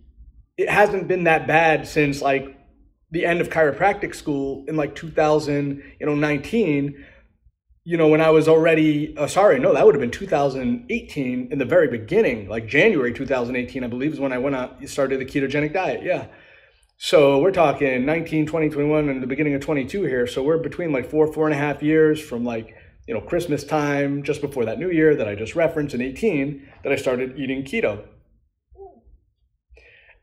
It 0.57 0.69
hasn't 0.69 1.07
been 1.07 1.25
that 1.25 1.47
bad 1.47 1.87
since 1.87 2.21
like 2.21 2.58
the 3.11 3.25
end 3.25 3.41
of 3.41 3.49
chiropractic 3.49 4.15
school 4.15 4.65
in 4.69 4.77
like 4.77 4.95
2019, 4.95 7.05
you 7.85 7.97
know, 7.97 8.09
when 8.09 8.21
I 8.21 8.31
was 8.31 8.49
already, 8.49 9.17
uh, 9.17 9.27
sorry, 9.27 9.59
no, 9.59 9.73
that 9.73 9.87
would 9.87 9.95
have 9.95 10.01
been 10.01 10.11
2018 10.11 11.49
in 11.51 11.59
the 11.59 11.65
very 11.65 11.89
beginning, 11.89 12.49
like 12.49 12.67
January 12.67 13.15
2018, 13.15 13.83
I 13.83 13.87
believe 13.87 14.13
is 14.13 14.21
when 14.21 14.33
I 14.33 14.39
went 14.39 14.57
out, 14.57 14.87
started 14.87 15.21
the 15.21 15.25
ketogenic 15.25 15.73
diet. 15.73 16.03
Yeah. 16.03 16.27
So 16.99 17.39
we're 17.39 17.53
talking 17.53 18.05
19, 18.05 18.47
20, 18.47 18.69
21, 18.69 19.09
and 19.09 19.23
the 19.23 19.27
beginning 19.27 19.55
of 19.55 19.63
22 19.63 20.03
here. 20.03 20.27
So 20.27 20.43
we're 20.43 20.59
between 20.59 20.93
like 20.93 21.09
four, 21.09 21.33
four 21.33 21.47
and 21.47 21.55
a 21.55 21.59
half 21.59 21.83
years 21.83 22.21
from 22.21 22.45
like, 22.45 22.75
you 23.07 23.15
know, 23.15 23.23
Christmas 23.23 23.65
time, 23.65 24.23
just 24.23 24.43
before 24.43 24.67
that 24.67 24.79
new 24.79 24.91
year 24.91 25.17
that 25.17 25.27
I 25.27 25.35
just 25.35 25.55
referenced 25.55 25.95
in 25.95 26.03
18, 26.03 26.69
that 26.83 26.93
I 26.93 26.97
started 26.97 27.39
eating 27.39 27.63
keto. 27.63 28.05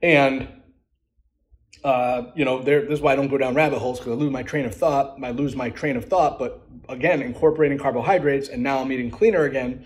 And 0.03 0.47
uh, 1.85 2.31
you 2.33 2.43
know, 2.43 2.63
there, 2.63 2.81
this 2.81 2.93
is 2.93 3.01
why 3.01 3.13
I 3.13 3.15
don't 3.15 3.27
go 3.27 3.37
down 3.37 3.53
rabbit 3.53 3.77
holes 3.77 3.99
because 3.99 4.13
I 4.13 4.15
lose 4.15 4.31
my 4.31 4.41
train 4.41 4.65
of 4.65 4.73
thought. 4.73 5.17
I 5.23 5.29
lose 5.29 5.55
my 5.55 5.69
train 5.69 5.95
of 5.95 6.05
thought, 6.05 6.39
but 6.39 6.63
again, 6.89 7.21
incorporating 7.21 7.77
carbohydrates, 7.77 8.49
and 8.49 8.63
now 8.63 8.79
I'm 8.79 8.91
eating 8.91 9.11
cleaner 9.11 9.43
again. 9.43 9.85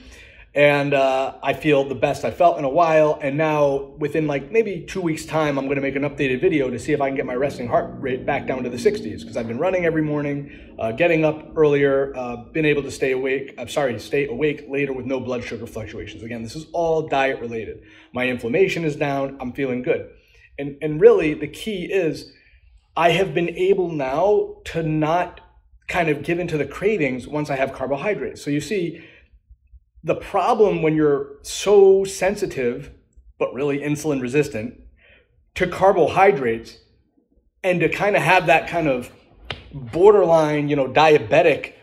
And 0.55 0.93
uh, 0.93 1.35
I 1.43 1.53
feel 1.53 1.83
the 1.83 1.95
best 1.95 2.23
I 2.23 2.31
felt 2.31 2.57
in 2.57 2.63
a 2.63 2.69
while. 2.69 3.19
And 3.21 3.37
now, 3.37 3.93
within 3.99 4.27
like 4.27 4.49
maybe 4.49 4.85
two 4.87 5.01
weeks' 5.01 5.25
time, 5.25 5.59
I'm 5.59 5.65
going 5.65 5.75
to 5.75 5.81
make 5.81 5.97
an 5.97 6.03
updated 6.03 6.39
video 6.39 6.69
to 6.69 6.79
see 6.79 6.93
if 6.93 7.01
I 7.01 7.09
can 7.09 7.17
get 7.17 7.25
my 7.25 7.35
resting 7.35 7.67
heart 7.67 7.91
rate 7.99 8.25
back 8.25 8.47
down 8.47 8.63
to 8.63 8.69
the 8.69 8.77
60s 8.77 9.19
because 9.19 9.35
I've 9.35 9.47
been 9.47 9.59
running 9.59 9.85
every 9.85 10.01
morning, 10.01 10.75
uh, 10.79 10.93
getting 10.93 11.25
up 11.25 11.51
earlier, 11.57 12.13
uh, 12.15 12.37
been 12.37 12.65
able 12.65 12.81
to 12.83 12.91
stay 12.91 13.11
awake. 13.11 13.55
I'm 13.57 13.67
sorry, 13.67 13.99
stay 13.99 14.25
awake 14.27 14.65
later 14.69 14.93
with 14.93 15.05
no 15.05 15.19
blood 15.19 15.43
sugar 15.43 15.67
fluctuations. 15.67 16.23
Again, 16.23 16.43
this 16.43 16.55
is 16.55 16.65
all 16.71 17.09
diet 17.09 17.41
related. 17.41 17.83
My 18.13 18.27
inflammation 18.27 18.85
is 18.85 18.95
down. 18.95 19.37
I'm 19.41 19.51
feeling 19.51 19.81
good. 19.81 20.09
And, 20.59 20.77
and 20.81 21.01
really, 21.01 21.33
the 21.33 21.47
key 21.47 21.85
is 21.85 22.31
I 22.95 23.11
have 23.11 23.33
been 23.33 23.49
able 23.49 23.89
now 23.89 24.57
to 24.65 24.83
not 24.83 25.41
kind 25.87 26.09
of 26.09 26.21
give 26.21 26.37
into 26.37 26.57
the 26.57 26.65
cravings 26.65 27.27
once 27.27 27.49
I 27.49 27.55
have 27.55 27.73
carbohydrates. 27.73 28.43
So 28.43 28.51
you 28.51 28.61
see, 28.61 29.03
the 30.03 30.15
problem 30.15 30.81
when 30.81 30.95
you're 30.95 31.37
so 31.41 32.03
sensitive, 32.03 32.91
but 33.39 33.53
really 33.53 33.79
insulin 33.79 34.21
resistant, 34.21 34.79
to 35.55 35.65
carbohydrates 35.65 36.77
and 37.63 37.79
to 37.79 37.89
kind 37.89 38.15
of 38.15 38.21
have 38.21 38.45
that 38.45 38.67
kind 38.67 38.87
of 38.87 39.11
borderline, 39.73 40.69
you 40.69 40.75
know, 40.75 40.87
diabetic 40.87 41.73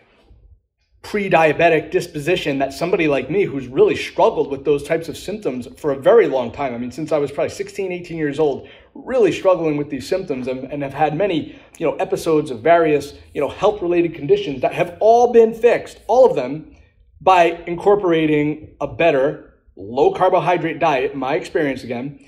pre-diabetic 1.06 1.90
disposition 1.90 2.58
that 2.58 2.72
somebody 2.72 3.06
like 3.06 3.30
me 3.30 3.44
who's 3.44 3.68
really 3.68 3.94
struggled 3.94 4.50
with 4.50 4.64
those 4.64 4.82
types 4.82 5.08
of 5.08 5.16
symptoms 5.16 5.68
for 5.76 5.92
a 5.92 5.96
very 5.96 6.26
long 6.26 6.50
time 6.50 6.75
i 6.75 6.78
mean 6.78 6.90
since 6.90 7.12
i 7.12 7.18
was 7.18 7.30
probably 7.30 7.50
16 7.50 7.92
18 7.92 8.18
years 8.18 8.38
old 8.40 8.68
really 8.94 9.30
struggling 9.30 9.76
with 9.76 9.88
these 9.88 10.06
symptoms 10.06 10.48
and, 10.48 10.64
and 10.72 10.82
have 10.82 10.94
had 10.94 11.16
many 11.16 11.56
you 11.78 11.86
know 11.86 11.94
episodes 11.96 12.50
of 12.50 12.60
various 12.60 13.14
you 13.34 13.40
know 13.40 13.48
health 13.48 13.80
related 13.82 14.14
conditions 14.14 14.60
that 14.62 14.75
have 14.75 14.96
all 15.00 15.32
been 15.32 15.54
fixed 15.54 16.00
all 16.08 16.28
of 16.28 16.34
them 16.34 16.76
by 17.20 17.44
incorporating 17.66 18.75
a 18.80 18.86
better 18.86 19.54
low 19.76 20.12
carbohydrate 20.12 20.78
diet 20.78 21.14
my 21.14 21.34
experience 21.34 21.84
again. 21.84 22.25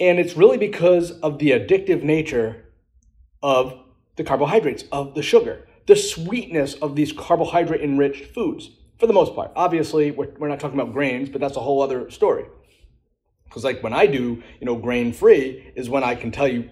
And 0.00 0.18
it's 0.18 0.36
really 0.36 0.58
because 0.58 1.12
of 1.20 1.38
the 1.38 1.50
addictive 1.50 2.02
nature 2.02 2.64
of 3.42 3.78
the 4.16 4.24
carbohydrates 4.24 4.84
of 4.92 5.14
the 5.14 5.22
sugar 5.22 5.66
the 5.86 5.96
sweetness 5.96 6.74
of 6.74 6.96
these 6.96 7.12
carbohydrate 7.12 7.80
enriched 7.80 8.34
foods 8.34 8.70
for 8.98 9.06
the 9.06 9.12
most 9.12 9.34
part. 9.34 9.50
Obviously, 9.56 10.10
we're, 10.10 10.30
we're 10.38 10.48
not 10.48 10.60
talking 10.60 10.78
about 10.78 10.92
grains, 10.92 11.28
but 11.28 11.40
that's 11.40 11.56
a 11.56 11.60
whole 11.60 11.82
other 11.82 12.10
story. 12.10 12.44
Because 13.44 13.64
like 13.64 13.82
when 13.82 13.92
I 13.92 14.06
do, 14.06 14.42
you 14.60 14.66
know, 14.66 14.76
grain 14.76 15.12
free 15.12 15.72
is 15.76 15.90
when 15.90 16.04
I 16.04 16.14
can 16.14 16.30
tell 16.30 16.48
you 16.48 16.70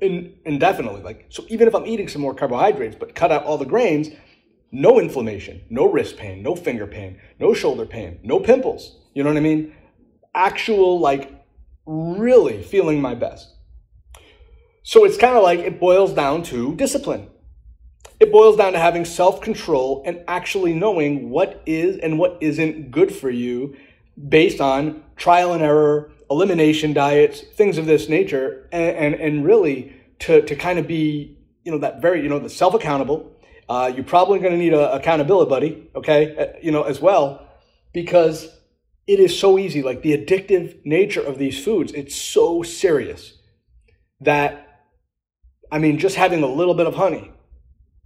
in, 0.00 0.34
indefinitely. 0.44 1.02
Like 1.02 1.26
so, 1.28 1.44
even 1.48 1.68
if 1.68 1.74
I'm 1.74 1.86
eating 1.86 2.08
some 2.08 2.22
more 2.22 2.34
carbohydrates, 2.34 2.96
but 2.98 3.14
cut 3.14 3.30
out 3.30 3.44
all 3.44 3.58
the 3.58 3.64
grains, 3.64 4.08
no 4.72 4.98
inflammation, 4.98 5.62
no 5.70 5.90
wrist 5.90 6.16
pain, 6.16 6.42
no 6.42 6.56
finger 6.56 6.86
pain, 6.86 7.20
no 7.38 7.54
shoulder 7.54 7.86
pain, 7.86 8.20
no 8.22 8.40
pimples. 8.40 8.98
You 9.14 9.22
know 9.22 9.30
what 9.30 9.36
I 9.36 9.40
mean? 9.40 9.74
Actual 10.34 10.98
like 10.98 11.44
really 11.86 12.62
feeling 12.62 13.00
my 13.00 13.14
best. 13.14 13.54
So 14.82 15.04
it's 15.04 15.16
kind 15.16 15.36
of 15.36 15.42
like 15.42 15.60
it 15.60 15.80
boils 15.80 16.12
down 16.12 16.42
to 16.44 16.74
discipline. 16.74 17.28
It 18.20 18.32
boils 18.32 18.56
down 18.56 18.72
to 18.72 18.78
having 18.78 19.04
self 19.04 19.40
control 19.40 20.02
and 20.04 20.24
actually 20.26 20.72
knowing 20.72 21.30
what 21.30 21.62
is 21.66 21.98
and 21.98 22.18
what 22.18 22.36
isn't 22.40 22.90
good 22.90 23.14
for 23.14 23.30
you 23.30 23.76
based 24.28 24.60
on 24.60 25.04
trial 25.16 25.52
and 25.52 25.62
error, 25.62 26.10
elimination 26.28 26.92
diets, 26.92 27.40
things 27.40 27.78
of 27.78 27.86
this 27.86 28.08
nature, 28.08 28.68
and, 28.72 28.96
and, 28.96 29.14
and 29.14 29.44
really 29.44 29.94
to, 30.20 30.42
to 30.42 30.56
kind 30.56 30.78
of 30.78 30.88
be, 30.88 31.38
you 31.64 31.70
know, 31.70 31.78
that 31.78 32.02
very, 32.02 32.22
you 32.22 32.28
know, 32.28 32.38
the 32.38 32.50
self 32.50 32.74
accountable. 32.74 33.32
Uh, 33.68 33.92
you're 33.94 34.04
probably 34.04 34.38
going 34.38 34.52
to 34.52 34.58
need 34.58 34.72
an 34.72 34.80
accountability 34.80 35.48
buddy, 35.48 35.90
okay, 35.94 36.34
uh, 36.36 36.58
you 36.62 36.72
know, 36.72 36.84
as 36.84 37.00
well, 37.00 37.46
because 37.92 38.48
it 39.06 39.20
is 39.20 39.38
so 39.38 39.58
easy. 39.58 39.82
Like 39.82 40.02
the 40.02 40.16
addictive 40.16 40.84
nature 40.84 41.20
of 41.20 41.38
these 41.38 41.62
foods, 41.62 41.92
it's 41.92 42.16
so 42.16 42.62
serious 42.62 43.34
that, 44.20 44.86
I 45.70 45.78
mean, 45.78 45.98
just 45.98 46.16
having 46.16 46.42
a 46.42 46.46
little 46.46 46.74
bit 46.74 46.86
of 46.86 46.94
honey 46.94 47.30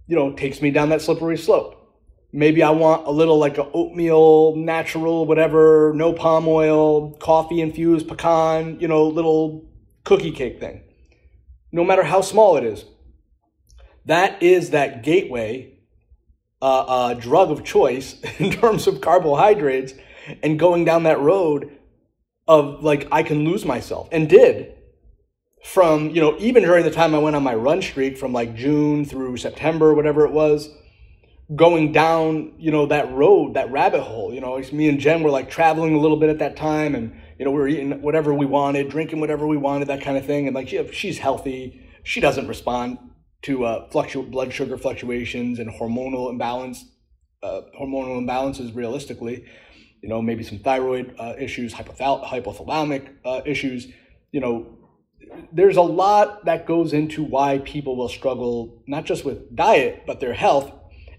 you 0.07 0.15
know, 0.15 0.33
takes 0.33 0.61
me 0.61 0.71
down 0.71 0.89
that 0.89 1.01
slippery 1.01 1.37
slope. 1.37 1.79
Maybe 2.31 2.63
I 2.63 2.71
want 2.71 3.05
a 3.05 3.11
little 3.11 3.37
like 3.37 3.57
a 3.57 3.69
oatmeal, 3.71 4.55
natural, 4.55 5.25
whatever, 5.25 5.93
no 5.95 6.13
palm 6.13 6.47
oil, 6.47 7.11
coffee 7.13 7.61
infused 7.61 8.07
pecan, 8.07 8.79
you 8.79 8.87
know, 8.87 9.07
little 9.07 9.69
cookie 10.03 10.31
cake 10.31 10.59
thing. 10.59 10.83
No 11.71 11.83
matter 11.83 12.03
how 12.03 12.21
small 12.21 12.57
it 12.57 12.63
is. 12.63 12.85
That 14.05 14.41
is 14.41 14.71
that 14.71 15.03
gateway 15.03 15.77
uh, 16.61 16.85
uh, 16.87 17.13
drug 17.13 17.51
of 17.51 17.63
choice 17.63 18.15
in 18.39 18.51
terms 18.51 18.87
of 18.87 19.01
carbohydrates 19.01 19.93
and 20.41 20.57
going 20.57 20.85
down 20.85 21.03
that 21.03 21.19
road 21.19 21.77
of 22.47 22.83
like 22.83 23.07
I 23.11 23.23
can 23.23 23.45
lose 23.45 23.63
myself 23.65 24.09
and 24.11 24.27
did 24.27 24.73
from, 25.63 26.09
you 26.09 26.21
know, 26.21 26.35
even 26.39 26.63
during 26.63 26.83
the 26.83 26.91
time 26.91 27.15
I 27.15 27.19
went 27.19 27.35
on 27.35 27.43
my 27.43 27.55
run 27.55 27.81
streak 27.81 28.17
from 28.17 28.33
like 28.33 28.53
June 28.53 29.05
through 29.05 29.37
September, 29.37 29.93
whatever 29.93 30.25
it 30.25 30.31
was, 30.31 30.69
going 31.55 31.91
down, 31.91 32.53
you 32.57 32.69
know, 32.69 32.85
that 32.87 33.11
road, 33.13 33.53
that 33.53 33.71
rabbit 33.71 34.01
hole. 34.01 34.33
You 34.33 34.41
know, 34.41 34.61
me 34.73 34.89
and 34.89 34.99
Jen 34.99 35.23
were 35.23 35.29
like 35.29 35.49
traveling 35.49 35.95
a 35.95 35.99
little 35.99 36.17
bit 36.17 36.29
at 36.29 36.39
that 36.39 36.57
time 36.57 36.95
and, 36.95 37.15
you 37.39 37.45
know, 37.45 37.51
we 37.51 37.57
were 37.57 37.67
eating 37.67 38.01
whatever 38.01 38.33
we 38.33 38.45
wanted, 38.45 38.89
drinking 38.89 39.21
whatever 39.21 39.47
we 39.47 39.55
wanted, 39.55 39.87
that 39.87 40.01
kind 40.01 40.17
of 40.17 40.25
thing. 40.25 40.47
And 40.47 40.55
like, 40.55 40.67
she, 40.67 40.85
she's 40.91 41.17
healthy. 41.17 41.81
She 42.03 42.19
doesn't 42.19 42.47
respond 42.47 42.97
to 43.43 43.63
uh, 43.63 43.89
fluctu- 43.89 44.29
blood 44.29 44.53
sugar 44.53 44.77
fluctuations 44.77 45.59
and 45.59 45.69
hormonal 45.69 46.29
imbalance, 46.29 46.83
uh, 47.41 47.61
hormonal 47.79 48.21
imbalances 48.21 48.75
realistically. 48.75 49.45
You 50.01 50.09
know, 50.09 50.21
maybe 50.21 50.43
some 50.43 50.59
thyroid 50.59 51.15
uh, 51.17 51.35
issues, 51.39 51.73
hypothal- 51.73 52.25
hypothalamic 52.25 53.07
uh, 53.23 53.41
issues. 53.45 53.87
You 54.31 54.41
know, 54.41 54.82
there's 55.51 55.77
a 55.77 55.81
lot 55.81 56.45
that 56.45 56.65
goes 56.65 56.93
into 56.93 57.23
why 57.23 57.59
people 57.59 57.95
will 57.95 58.09
struggle, 58.09 58.83
not 58.87 59.05
just 59.05 59.25
with 59.25 59.55
diet, 59.55 60.03
but 60.05 60.19
their 60.19 60.33
health, 60.33 60.71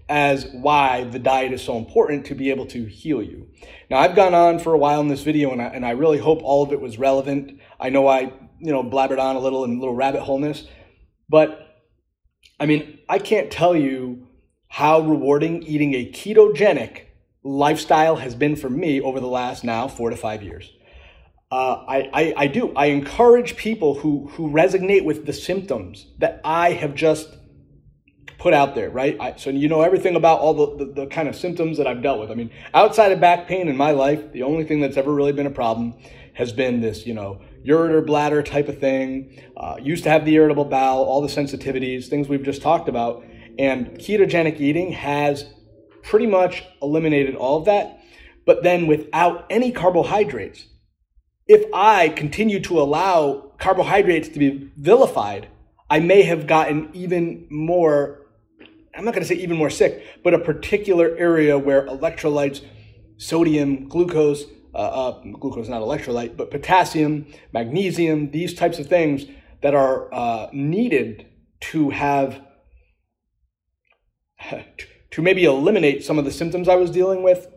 as 0.07 0.47
why 0.51 1.03
the 1.05 1.19
diet 1.19 1.51
is 1.51 1.63
so 1.63 1.77
important 1.77 2.25
to 2.27 2.35
be 2.35 2.51
able 2.51 2.65
to 2.67 2.85
heal 2.85 3.21
you. 3.21 3.47
Now, 3.89 3.97
I've 3.97 4.15
gone 4.15 4.33
on 4.33 4.59
for 4.59 4.73
a 4.73 4.77
while 4.77 5.01
in 5.01 5.07
this 5.07 5.23
video, 5.23 5.51
and 5.51 5.61
I, 5.61 5.65
and 5.65 5.85
I 5.85 5.91
really 5.91 6.19
hope 6.19 6.41
all 6.43 6.63
of 6.63 6.71
it 6.71 6.81
was 6.81 6.99
relevant. 6.99 7.59
I 7.79 7.89
know 7.89 8.07
I, 8.07 8.33
you 8.59 8.71
know, 8.71 8.83
blabbered 8.83 9.19
on 9.19 9.35
a 9.35 9.39
little 9.39 9.63
in 9.63 9.77
a 9.77 9.79
little 9.79 9.95
rabbit 9.95 10.21
holeness, 10.21 10.67
but 11.27 11.61
I 12.59 12.65
mean, 12.65 12.99
I 13.09 13.19
can't 13.19 13.51
tell 13.51 13.75
you 13.75 14.27
how 14.67 14.99
rewarding 14.99 15.63
eating 15.63 15.93
a 15.93 16.11
ketogenic 16.11 17.05
lifestyle 17.43 18.17
has 18.17 18.35
been 18.35 18.55
for 18.55 18.69
me 18.69 19.01
over 19.01 19.19
the 19.19 19.27
last 19.27 19.63
now 19.63 19.87
four 19.87 20.09
to 20.09 20.15
five 20.15 20.43
years. 20.43 20.71
Uh, 21.51 21.85
I, 21.87 22.09
I, 22.13 22.33
I 22.37 22.47
do. 22.47 22.73
I 22.75 22.87
encourage 22.87 23.55
people 23.55 23.95
who, 23.95 24.27
who 24.33 24.49
resonate 24.49 25.05
with 25.05 25.25
the 25.25 25.33
symptoms 25.33 26.07
that 26.17 26.41
I 26.43 26.71
have 26.71 26.95
just 26.95 27.29
put 28.39 28.53
out 28.53 28.75
there, 28.75 28.89
right? 28.89 29.15
I, 29.19 29.35
so 29.37 29.51
you 29.51 29.67
know 29.67 29.81
everything 29.81 30.15
about 30.15 30.39
all 30.39 30.53
the, 30.53 30.85
the, 30.85 30.91
the, 30.91 31.07
kind 31.07 31.29
of 31.29 31.35
symptoms 31.35 31.77
that 31.77 31.87
I've 31.87 32.01
dealt 32.01 32.19
with. 32.19 32.31
I 32.31 32.33
mean, 32.35 32.51
outside 32.73 33.11
of 33.11 33.19
back 33.19 33.47
pain 33.47 33.67
in 33.67 33.77
my 33.77 33.91
life, 33.91 34.31
the 34.33 34.43
only 34.43 34.63
thing 34.63 34.81
that's 34.81 34.97
ever 34.97 35.13
really 35.13 35.33
been 35.33 35.45
a 35.45 35.51
problem 35.51 35.93
has 36.33 36.51
been 36.51 36.81
this, 36.81 37.05
you 37.05 37.13
know, 37.13 37.41
ureter 37.65 38.05
bladder 38.05 38.43
type 38.43 38.67
of 38.67 38.79
thing. 38.79 39.41
Uh, 39.55 39.77
used 39.81 40.03
to 40.03 40.09
have 40.09 40.25
the 40.25 40.33
irritable 40.33 40.65
bowel, 40.65 41.03
all 41.03 41.21
the 41.21 41.27
sensitivities, 41.27 42.07
things 42.07 42.27
we've 42.27 42.43
just 42.43 42.61
talked 42.61 42.89
about. 42.89 43.23
And 43.57 43.97
ketogenic 43.97 44.59
eating 44.59 44.91
has 44.91 45.45
pretty 46.03 46.27
much 46.27 46.63
eliminated 46.81 47.35
all 47.35 47.57
of 47.59 47.65
that, 47.65 48.01
but 48.45 48.63
then 48.63 48.87
without 48.87 49.45
any 49.49 49.71
carbohydrates 49.71 50.65
if 51.47 51.65
I 51.73 52.09
continue 52.09 52.59
to 52.61 52.79
allow 52.79 53.51
carbohydrates 53.59 54.29
to 54.29 54.39
be 54.39 54.71
vilified, 54.77 55.47
I 55.89 55.99
may 55.99 56.23
have 56.23 56.47
gotten 56.47 56.89
even 56.93 57.47
more, 57.49 58.25
I'm 58.95 59.05
not 59.05 59.13
going 59.13 59.23
to 59.23 59.27
say 59.27 59.35
even 59.35 59.57
more 59.57 59.69
sick, 59.69 60.03
but 60.23 60.33
a 60.33 60.39
particular 60.39 61.15
area 61.17 61.59
where 61.59 61.85
electrolytes, 61.85 62.63
sodium, 63.17 63.87
glucose, 63.87 64.45
uh, 64.73 64.77
uh, 64.77 65.21
glucose 65.39 65.69
not 65.69 65.81
electrolyte, 65.81 66.35
but 66.35 66.49
potassium, 66.51 67.27
magnesium, 67.53 68.31
these 68.31 68.53
types 68.53 68.79
of 68.79 68.87
things 68.87 69.25
that 69.61 69.75
are 69.75 70.13
uh, 70.13 70.49
needed 70.51 71.27
to 71.59 71.91
have 71.91 72.41
to 75.11 75.21
maybe 75.21 75.45
eliminate 75.45 76.03
some 76.03 76.17
of 76.17 76.25
the 76.25 76.31
symptoms 76.31 76.67
I 76.67 76.75
was 76.75 76.89
dealing 76.89 77.23
with, 77.23 77.47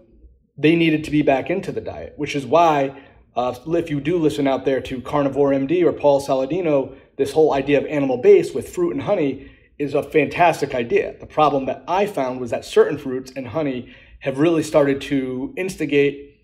they 0.57 0.77
needed 0.77 1.05
to 1.05 1.11
be 1.11 1.23
back 1.23 1.51
into 1.51 1.73
the 1.73 1.81
diet, 1.81 2.15
which 2.17 2.37
is 2.37 2.45
why 2.45 2.95
uh, 3.39 3.55
if 3.69 3.89
you 3.89 4.01
do 4.01 4.19
listen 4.19 4.49
out 4.49 4.65
there 4.65 4.81
to 4.81 5.01
Carnivore 5.01 5.51
MD 5.51 5.85
or 5.85 5.93
Paul 5.93 6.21
Saladino, 6.21 6.97
this 7.19 7.31
whole 7.31 7.55
idea 7.55 7.79
of 7.79 7.87
animal 7.87 8.17
based 8.17 8.53
with 8.53 8.69
fruit 8.69 8.93
and 8.93 9.03
honey 9.03 9.49
is 9.79 9.95
a 9.95 10.03
fantastic 10.03 10.75
idea. 10.75 11.15
The 11.21 11.27
problem 11.27 11.67
that 11.67 11.85
I 11.87 12.07
found 12.07 12.41
was 12.41 12.51
that 12.51 12.65
certain 12.65 12.99
fruits 12.99 13.31
and 13.37 13.47
honey 13.47 13.95
have 14.23 14.41
really 14.41 14.65
started 14.65 15.01
to 15.03 15.55
instigate 15.57 16.35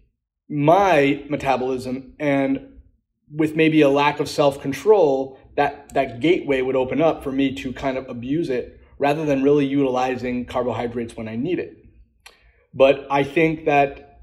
my 0.49 1.25
metabolism 1.29 2.15
and 2.21 2.65
with 3.29 3.57
maybe 3.57 3.81
a 3.81 3.89
lack 3.89 4.21
of 4.21 4.29
self-control 4.29 5.41
that 5.57 5.93
that 5.95 6.21
gateway 6.21 6.63
would 6.63 6.77
open 6.77 7.03
up 7.03 7.25
for 7.25 7.33
me 7.33 7.57
to 7.57 7.73
kind 7.73 7.99
of 7.99 8.09
abuse 8.09 8.49
it 8.49 8.81
rather 9.01 9.25
than 9.25 9.43
really 9.43 9.67
utilizing 9.67 10.45
carbohydrates 10.45 11.17
when 11.17 11.27
I 11.27 11.35
need 11.35 11.59
it. 11.59 11.77
But 12.73 13.05
I 13.11 13.25
think 13.25 13.65
that 13.65 14.21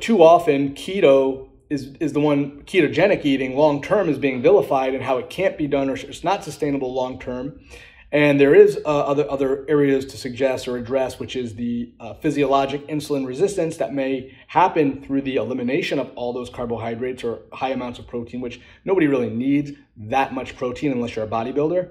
too 0.00 0.24
often 0.24 0.74
keto 0.74 1.50
is, 1.70 1.94
is 2.00 2.12
the 2.12 2.20
one 2.20 2.62
ketogenic 2.62 3.24
eating 3.24 3.56
long 3.56 3.82
term 3.82 4.08
is 4.08 4.18
being 4.18 4.42
vilified 4.42 4.94
and 4.94 5.02
how 5.02 5.18
it 5.18 5.28
can't 5.30 5.58
be 5.58 5.66
done 5.66 5.90
or 5.90 5.94
it's 5.94 6.24
not 6.24 6.44
sustainable 6.44 6.92
long 6.92 7.18
term. 7.18 7.60
And 8.10 8.40
there 8.40 8.54
is 8.54 8.78
uh, 8.86 8.88
other 8.88 9.30
other 9.30 9.66
areas 9.68 10.06
to 10.06 10.16
suggest 10.16 10.66
or 10.66 10.78
address, 10.78 11.18
which 11.18 11.36
is 11.36 11.56
the 11.56 11.92
uh, 12.00 12.14
physiologic 12.14 12.88
insulin 12.88 13.26
resistance 13.26 13.76
that 13.76 13.92
may 13.92 14.34
happen 14.46 15.02
through 15.02 15.22
the 15.22 15.36
elimination 15.36 15.98
of 15.98 16.10
all 16.16 16.32
those 16.32 16.48
carbohydrates 16.48 17.22
or 17.22 17.40
high 17.52 17.68
amounts 17.68 17.98
of 17.98 18.06
protein, 18.06 18.40
which 18.40 18.62
nobody 18.86 19.06
really 19.06 19.28
needs 19.28 19.72
that 19.94 20.32
much 20.32 20.56
protein 20.56 20.90
unless 20.90 21.16
you're 21.16 21.26
a 21.26 21.28
bodybuilder. 21.28 21.90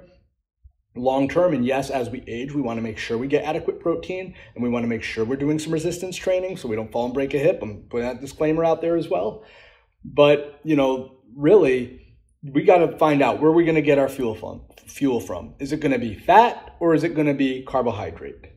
Long 0.96 1.28
term, 1.28 1.54
and 1.54 1.64
yes, 1.64 1.92
as 1.92 2.10
we 2.10 2.24
age, 2.26 2.52
we 2.52 2.64
want 2.64 2.80
to 2.80 2.82
make 2.82 2.98
sure 2.98 3.20
we 3.20 3.28
get 3.28 3.44
adequate 3.44 3.80
protein, 3.80 4.34
and 4.56 4.64
we 4.64 4.70
want 4.70 4.82
to 4.82 4.88
make 4.88 5.04
sure 5.04 5.24
we're 5.24 5.36
doing 5.36 5.60
some 5.60 5.72
resistance 5.72 6.16
training 6.16 6.58
so 6.58 6.68
we 6.68 6.76
don't 6.76 6.92
fall 6.92 7.06
and 7.06 7.14
break 7.14 7.36
a 7.36 7.38
hip. 7.38 7.60
I'm 7.62 7.84
putting 7.92 8.08
that 8.08 8.22
disclaimer 8.22 8.66
out 8.66 8.82
there 8.82 8.98
as 8.98 9.08
well. 9.08 9.44
But 10.14 10.60
you 10.64 10.76
know, 10.76 11.18
really 11.36 12.08
we 12.44 12.64
got 12.64 12.78
to 12.78 12.98
find 12.98 13.22
out 13.22 13.42
where 13.42 13.52
we're 13.52 13.66
going 13.66 13.76
to 13.76 13.82
get 13.82 13.98
our 13.98 14.10
fuel 14.10 14.36
from. 14.36 14.62
Fuel 14.88 15.20
from 15.20 15.54
is 15.60 15.72
it 15.72 15.80
going 15.80 15.92
to 15.92 16.00
be 16.00 16.16
fat 16.16 16.76
or 16.80 16.94
is 16.94 17.04
it 17.04 17.16
going 17.16 17.28
to 17.28 17.34
be 17.34 17.64
carbohydrate? 17.64 18.54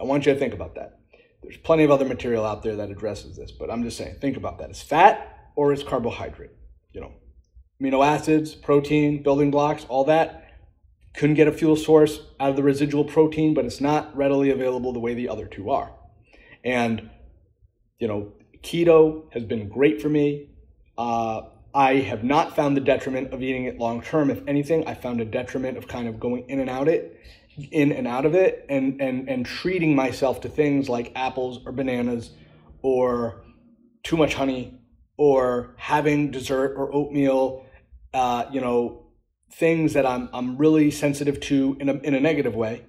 I 0.00 0.04
want 0.04 0.26
you 0.26 0.32
to 0.32 0.38
think 0.38 0.54
about 0.54 0.74
that. 0.76 0.98
There's 1.42 1.56
plenty 1.56 1.84
of 1.84 1.90
other 1.90 2.04
material 2.04 2.46
out 2.46 2.62
there 2.62 2.76
that 2.76 2.90
addresses 2.90 3.36
this, 3.36 3.50
but 3.50 3.70
I'm 3.70 3.82
just 3.82 3.96
saying, 3.96 4.18
think 4.20 4.36
about 4.36 4.58
that. 4.58 4.70
Is 4.70 4.80
fat 4.80 5.50
or 5.56 5.72
is 5.72 5.82
carbohydrate? 5.82 6.52
You 6.92 7.00
know, 7.00 7.12
amino 7.80 8.06
acids, 8.06 8.54
protein, 8.54 9.22
building 9.22 9.50
blocks, 9.50 9.84
all 9.88 10.04
that. 10.04 10.38
Couldn't 11.14 11.34
get 11.34 11.48
a 11.48 11.52
fuel 11.52 11.76
source 11.76 12.20
out 12.40 12.50
of 12.50 12.56
the 12.56 12.62
residual 12.62 13.04
protein, 13.04 13.52
but 13.52 13.64
it's 13.64 13.80
not 13.80 14.16
readily 14.16 14.50
available 14.50 14.92
the 14.92 15.00
way 15.00 15.14
the 15.14 15.28
other 15.28 15.46
two 15.46 15.70
are. 15.70 15.92
And 16.64 17.10
you 17.98 18.08
know, 18.08 18.32
keto 18.62 19.32
has 19.32 19.44
been 19.44 19.68
great 19.68 20.00
for 20.00 20.08
me. 20.08 20.51
Uh, 20.96 21.42
I 21.74 21.94
have 21.94 22.22
not 22.22 22.54
found 22.54 22.76
the 22.76 22.80
detriment 22.80 23.32
of 23.32 23.42
eating 23.42 23.64
it 23.64 23.78
long 23.78 24.02
term. 24.02 24.30
If 24.30 24.46
anything, 24.46 24.86
I 24.86 24.94
found 24.94 25.20
a 25.20 25.24
detriment 25.24 25.78
of 25.78 25.88
kind 25.88 26.06
of 26.06 26.20
going 26.20 26.48
in 26.48 26.60
and 26.60 26.68
out 26.68 26.88
it, 26.88 27.18
in 27.70 27.92
and 27.92 28.06
out 28.06 28.26
of 28.26 28.34
it, 28.34 28.66
and 28.68 29.00
and 29.00 29.28
and 29.28 29.46
treating 29.46 29.96
myself 29.96 30.42
to 30.42 30.48
things 30.48 30.88
like 30.88 31.12
apples 31.14 31.60
or 31.64 31.72
bananas, 31.72 32.30
or 32.82 33.42
too 34.02 34.16
much 34.18 34.34
honey, 34.34 34.80
or 35.16 35.74
having 35.78 36.30
dessert 36.30 36.74
or 36.76 36.94
oatmeal. 36.94 37.64
Uh, 38.12 38.44
you 38.52 38.60
know, 38.60 39.06
things 39.50 39.94
that 39.94 40.04
I'm 40.04 40.28
I'm 40.34 40.58
really 40.58 40.90
sensitive 40.90 41.40
to 41.40 41.78
in 41.80 41.88
a 41.88 41.94
in 41.94 42.14
a 42.14 42.20
negative 42.20 42.54
way, 42.54 42.84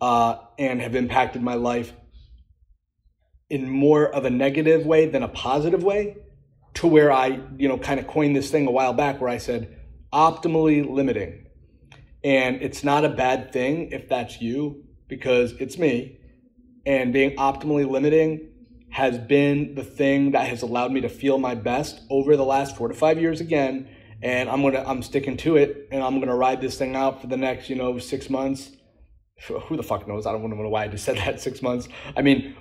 uh, 0.00 0.38
and 0.58 0.80
have 0.80 0.96
impacted 0.96 1.42
my 1.42 1.54
life 1.54 1.92
in 3.48 3.68
more 3.68 4.08
of 4.08 4.24
a 4.24 4.30
negative 4.30 4.84
way 4.84 5.06
than 5.06 5.22
a 5.22 5.28
positive 5.28 5.84
way 5.84 6.16
to 6.74 6.86
where 6.86 7.12
I, 7.12 7.40
you 7.56 7.68
know, 7.68 7.78
kind 7.78 8.00
of 8.00 8.06
coined 8.06 8.36
this 8.36 8.50
thing 8.50 8.66
a 8.66 8.70
while 8.70 8.92
back 8.92 9.20
where 9.20 9.30
I 9.30 9.38
said 9.38 9.76
optimally 10.12 10.88
limiting. 10.88 11.46
And 12.22 12.62
it's 12.62 12.84
not 12.84 13.04
a 13.04 13.08
bad 13.08 13.52
thing 13.52 13.92
if 13.92 14.08
that's 14.08 14.40
you 14.40 14.84
because 15.08 15.52
it's 15.52 15.78
me. 15.78 16.18
And 16.86 17.12
being 17.12 17.36
optimally 17.36 17.88
limiting 17.88 18.48
has 18.90 19.18
been 19.18 19.74
the 19.74 19.84
thing 19.84 20.32
that 20.32 20.48
has 20.48 20.62
allowed 20.62 20.92
me 20.92 21.00
to 21.00 21.08
feel 21.08 21.38
my 21.38 21.54
best 21.54 22.00
over 22.10 22.36
the 22.36 22.44
last 22.44 22.76
four 22.76 22.88
to 22.88 22.94
five 22.94 23.20
years 23.20 23.40
again. 23.40 23.88
And 24.22 24.50
I'm 24.50 24.62
gonna 24.62 24.84
I'm 24.86 25.02
sticking 25.02 25.36
to 25.38 25.56
it 25.56 25.88
and 25.90 26.02
I'm 26.02 26.20
gonna 26.20 26.36
ride 26.36 26.60
this 26.60 26.76
thing 26.76 26.94
out 26.94 27.20
for 27.20 27.26
the 27.26 27.36
next, 27.36 27.70
you 27.70 27.76
know, 27.76 27.98
six 27.98 28.28
months. 28.28 28.70
Who 29.46 29.76
the 29.76 29.82
fuck 29.82 30.06
knows? 30.06 30.26
I 30.26 30.32
don't 30.32 30.50
know 30.50 30.68
why 30.68 30.84
I 30.84 30.88
just 30.88 31.04
said 31.04 31.16
that 31.24 31.40
six 31.40 31.62
months. 31.62 31.88
I 32.16 32.22
mean, 32.22 32.56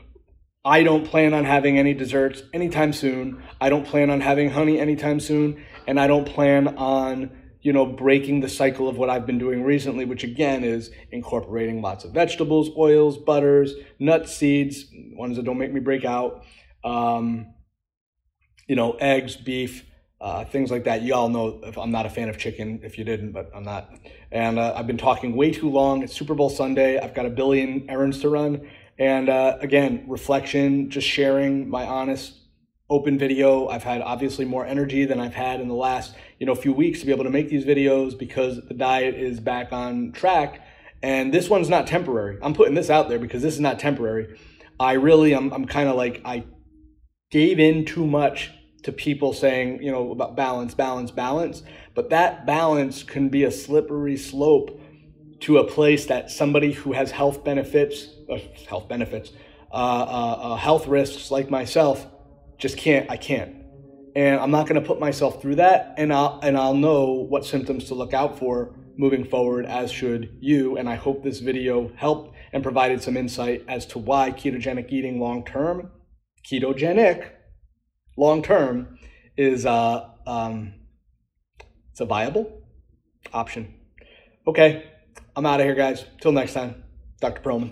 I 0.66 0.84
don't 0.84 1.06
plan 1.06 1.34
on 1.34 1.46
having 1.46 1.78
any 1.78 1.94
desserts 1.94 2.44
anytime 2.54 2.92
soon. 2.92 3.42
I 3.62 3.70
don't 3.70 3.86
plan 3.86 4.10
on 4.10 4.20
having 4.20 4.50
honey 4.50 4.80
anytime 4.80 5.20
soon. 5.20 5.64
And 5.88 6.00
I 6.00 6.08
don't 6.08 6.26
plan 6.26 6.78
on, 6.78 7.32
you 7.62 7.72
know, 7.72 7.86
breaking 7.86 8.42
the 8.42 8.50
cycle 8.50 8.90
of 8.90 8.98
what 8.98 9.10
I've 9.10 9.26
been 9.26 9.40
doing 9.40 9.64
recently, 9.64 10.04
which 10.04 10.24
again 10.24 10.66
is 10.66 10.92
incorporating 11.12 11.82
lots 11.82 12.04
of 12.04 12.12
vegetables, 12.12 12.72
oils, 12.78 13.18
butters, 13.18 13.74
nuts, 14.00 14.36
seeds, 14.36 14.86
ones 15.14 15.38
that 15.38 15.46
don't 15.46 15.58
make 15.58 15.72
me 15.72 15.80
break 15.80 16.04
out, 16.04 16.44
um, 16.84 17.54
you 18.68 18.76
know, 18.76 18.92
eggs, 19.00 19.38
beef, 19.38 19.86
uh, 20.20 20.44
things 20.44 20.72
like 20.72 20.84
that. 20.84 21.02
You 21.04 21.14
all 21.14 21.30
know 21.30 21.62
if 21.64 21.78
I'm 21.78 21.92
not 21.92 22.06
a 22.06 22.10
fan 22.10 22.28
of 22.28 22.38
chicken, 22.38 22.82
if 22.84 22.98
you 22.98 23.06
didn't, 23.06 23.32
but 23.32 23.50
I'm 23.56 23.64
not. 23.64 23.90
And 24.30 24.60
uh, 24.60 24.74
I've 24.76 24.88
been 24.88 24.98
talking 24.98 25.38
way 25.38 25.52
too 25.52 25.70
long. 25.70 26.04
It's 26.04 26.14
Super 26.14 26.36
Bowl 26.36 26.50
Sunday. 26.50 27.00
I've 27.00 27.14
got 27.14 27.26
a 27.26 27.30
billion 27.30 27.90
errands 27.90 28.20
to 28.22 28.30
run. 28.30 28.68
And 29.00 29.30
uh, 29.30 29.58
again, 29.62 30.04
reflection, 30.08 30.90
just 30.90 31.08
sharing 31.08 31.70
my 31.70 31.86
honest, 31.86 32.34
open 32.90 33.18
video. 33.18 33.68
I've 33.68 33.84
had 33.84 34.02
obviously 34.02 34.46
more 34.46 34.66
energy 34.66 35.06
than 35.06 35.20
I've 35.20 35.36
had 35.36 35.62
in 35.62 35.68
the 35.68 35.76
last, 35.76 36.16
you 36.40 36.46
know, 36.46 36.54
few 36.54 36.74
weeks 36.74 37.00
to 37.00 37.06
be 37.06 37.12
able 37.12 37.24
to 37.24 37.30
make 37.30 37.50
these 37.50 37.64
videos 37.64 38.18
because 38.18 38.60
the 38.68 38.74
diet 38.74 39.16
is 39.16 39.40
back 39.40 39.72
on 39.72 40.12
track. 40.12 40.62
And 41.02 41.34
this 41.34 41.50
one's 41.50 41.70
not 41.70 41.88
temporary. 41.88 42.38
I'm 42.42 42.54
putting 42.54 42.74
this 42.76 42.90
out 42.90 43.08
there 43.08 43.20
because 43.20 43.42
this 43.42 43.54
is 43.54 43.60
not 43.60 43.80
temporary. 43.80 44.38
I 44.80 44.94
really, 44.94 45.34
I'm, 45.34 45.54
I'm 45.54 45.66
kind 45.66 45.88
of 45.88 45.96
like, 45.96 46.22
I 46.26 46.44
gave 47.32 47.60
in 47.60 47.86
too 47.86 48.06
much 48.06 48.52
to 48.84 48.92
people 48.92 49.34
saying, 49.34 49.82
you 49.82 49.92
know, 49.92 50.12
about 50.12 50.36
balance, 50.36 50.74
balance, 50.74 51.12
balance. 51.12 51.64
But 51.96 52.10
that 52.10 52.46
balance 52.46 53.04
can 53.04 53.30
be 53.30 53.44
a 53.44 53.52
slippery 53.52 54.18
slope 54.18 54.82
to 55.42 55.58
a 55.58 55.64
place 55.64 56.06
that 56.08 56.32
somebody 56.32 56.74
who 56.74 56.94
has 56.94 57.12
health 57.12 57.44
benefits, 57.44 58.08
health 58.68 58.88
benefits, 58.88 59.32
uh, 59.72 59.76
uh, 59.76 60.40
uh, 60.42 60.56
health 60.56 60.88
risks 60.88 61.32
like 61.32 61.50
myself, 61.50 62.06
just 62.58 62.78
can't. 62.78 63.10
I 63.10 63.18
can't, 63.18 63.56
and 64.16 64.40
I'm 64.40 64.52
not 64.52 64.68
going 64.68 64.82
to 64.82 64.88
put 64.88 65.00
myself 65.00 65.42
through 65.42 65.56
that. 65.56 65.96
And 65.98 66.14
I'll 66.14 66.40
and 66.44 66.58
I'll 66.58 66.74
know 66.74 67.12
what 67.14 67.46
symptoms 67.46 67.86
to 67.86 67.96
look 67.96 68.14
out 68.14 68.38
for 68.40 68.76
moving 68.98 69.24
forward, 69.24 69.66
as 69.66 69.92
should 69.92 70.38
you. 70.40 70.78
And 70.78 70.90
I 70.90 70.96
hope 70.96 71.24
this 71.24 71.40
video 71.40 71.92
helped 71.96 72.36
and 72.52 72.64
provided 72.64 73.02
some 73.02 73.16
insight 73.16 73.64
as 73.68 73.86
to 73.88 74.00
why 74.00 74.32
ketogenic 74.32 74.92
eating 74.92 75.20
long 75.20 75.46
term, 75.46 75.92
ketogenic 76.50 77.30
long 78.18 78.42
term, 78.44 78.98
is 79.38 79.66
uh, 79.66 80.10
um, 80.28 80.74
it's 81.92 82.02
a 82.02 82.06
viable 82.06 82.62
option. 83.34 83.74
Okay. 84.48 84.86
I'm 85.36 85.46
out 85.46 85.60
of 85.60 85.66
here, 85.66 85.76
guys. 85.76 86.06
Till 86.22 86.32
next 86.32 86.54
time, 86.54 86.84
Dr. 87.22 87.42
Perlman. 87.42 87.72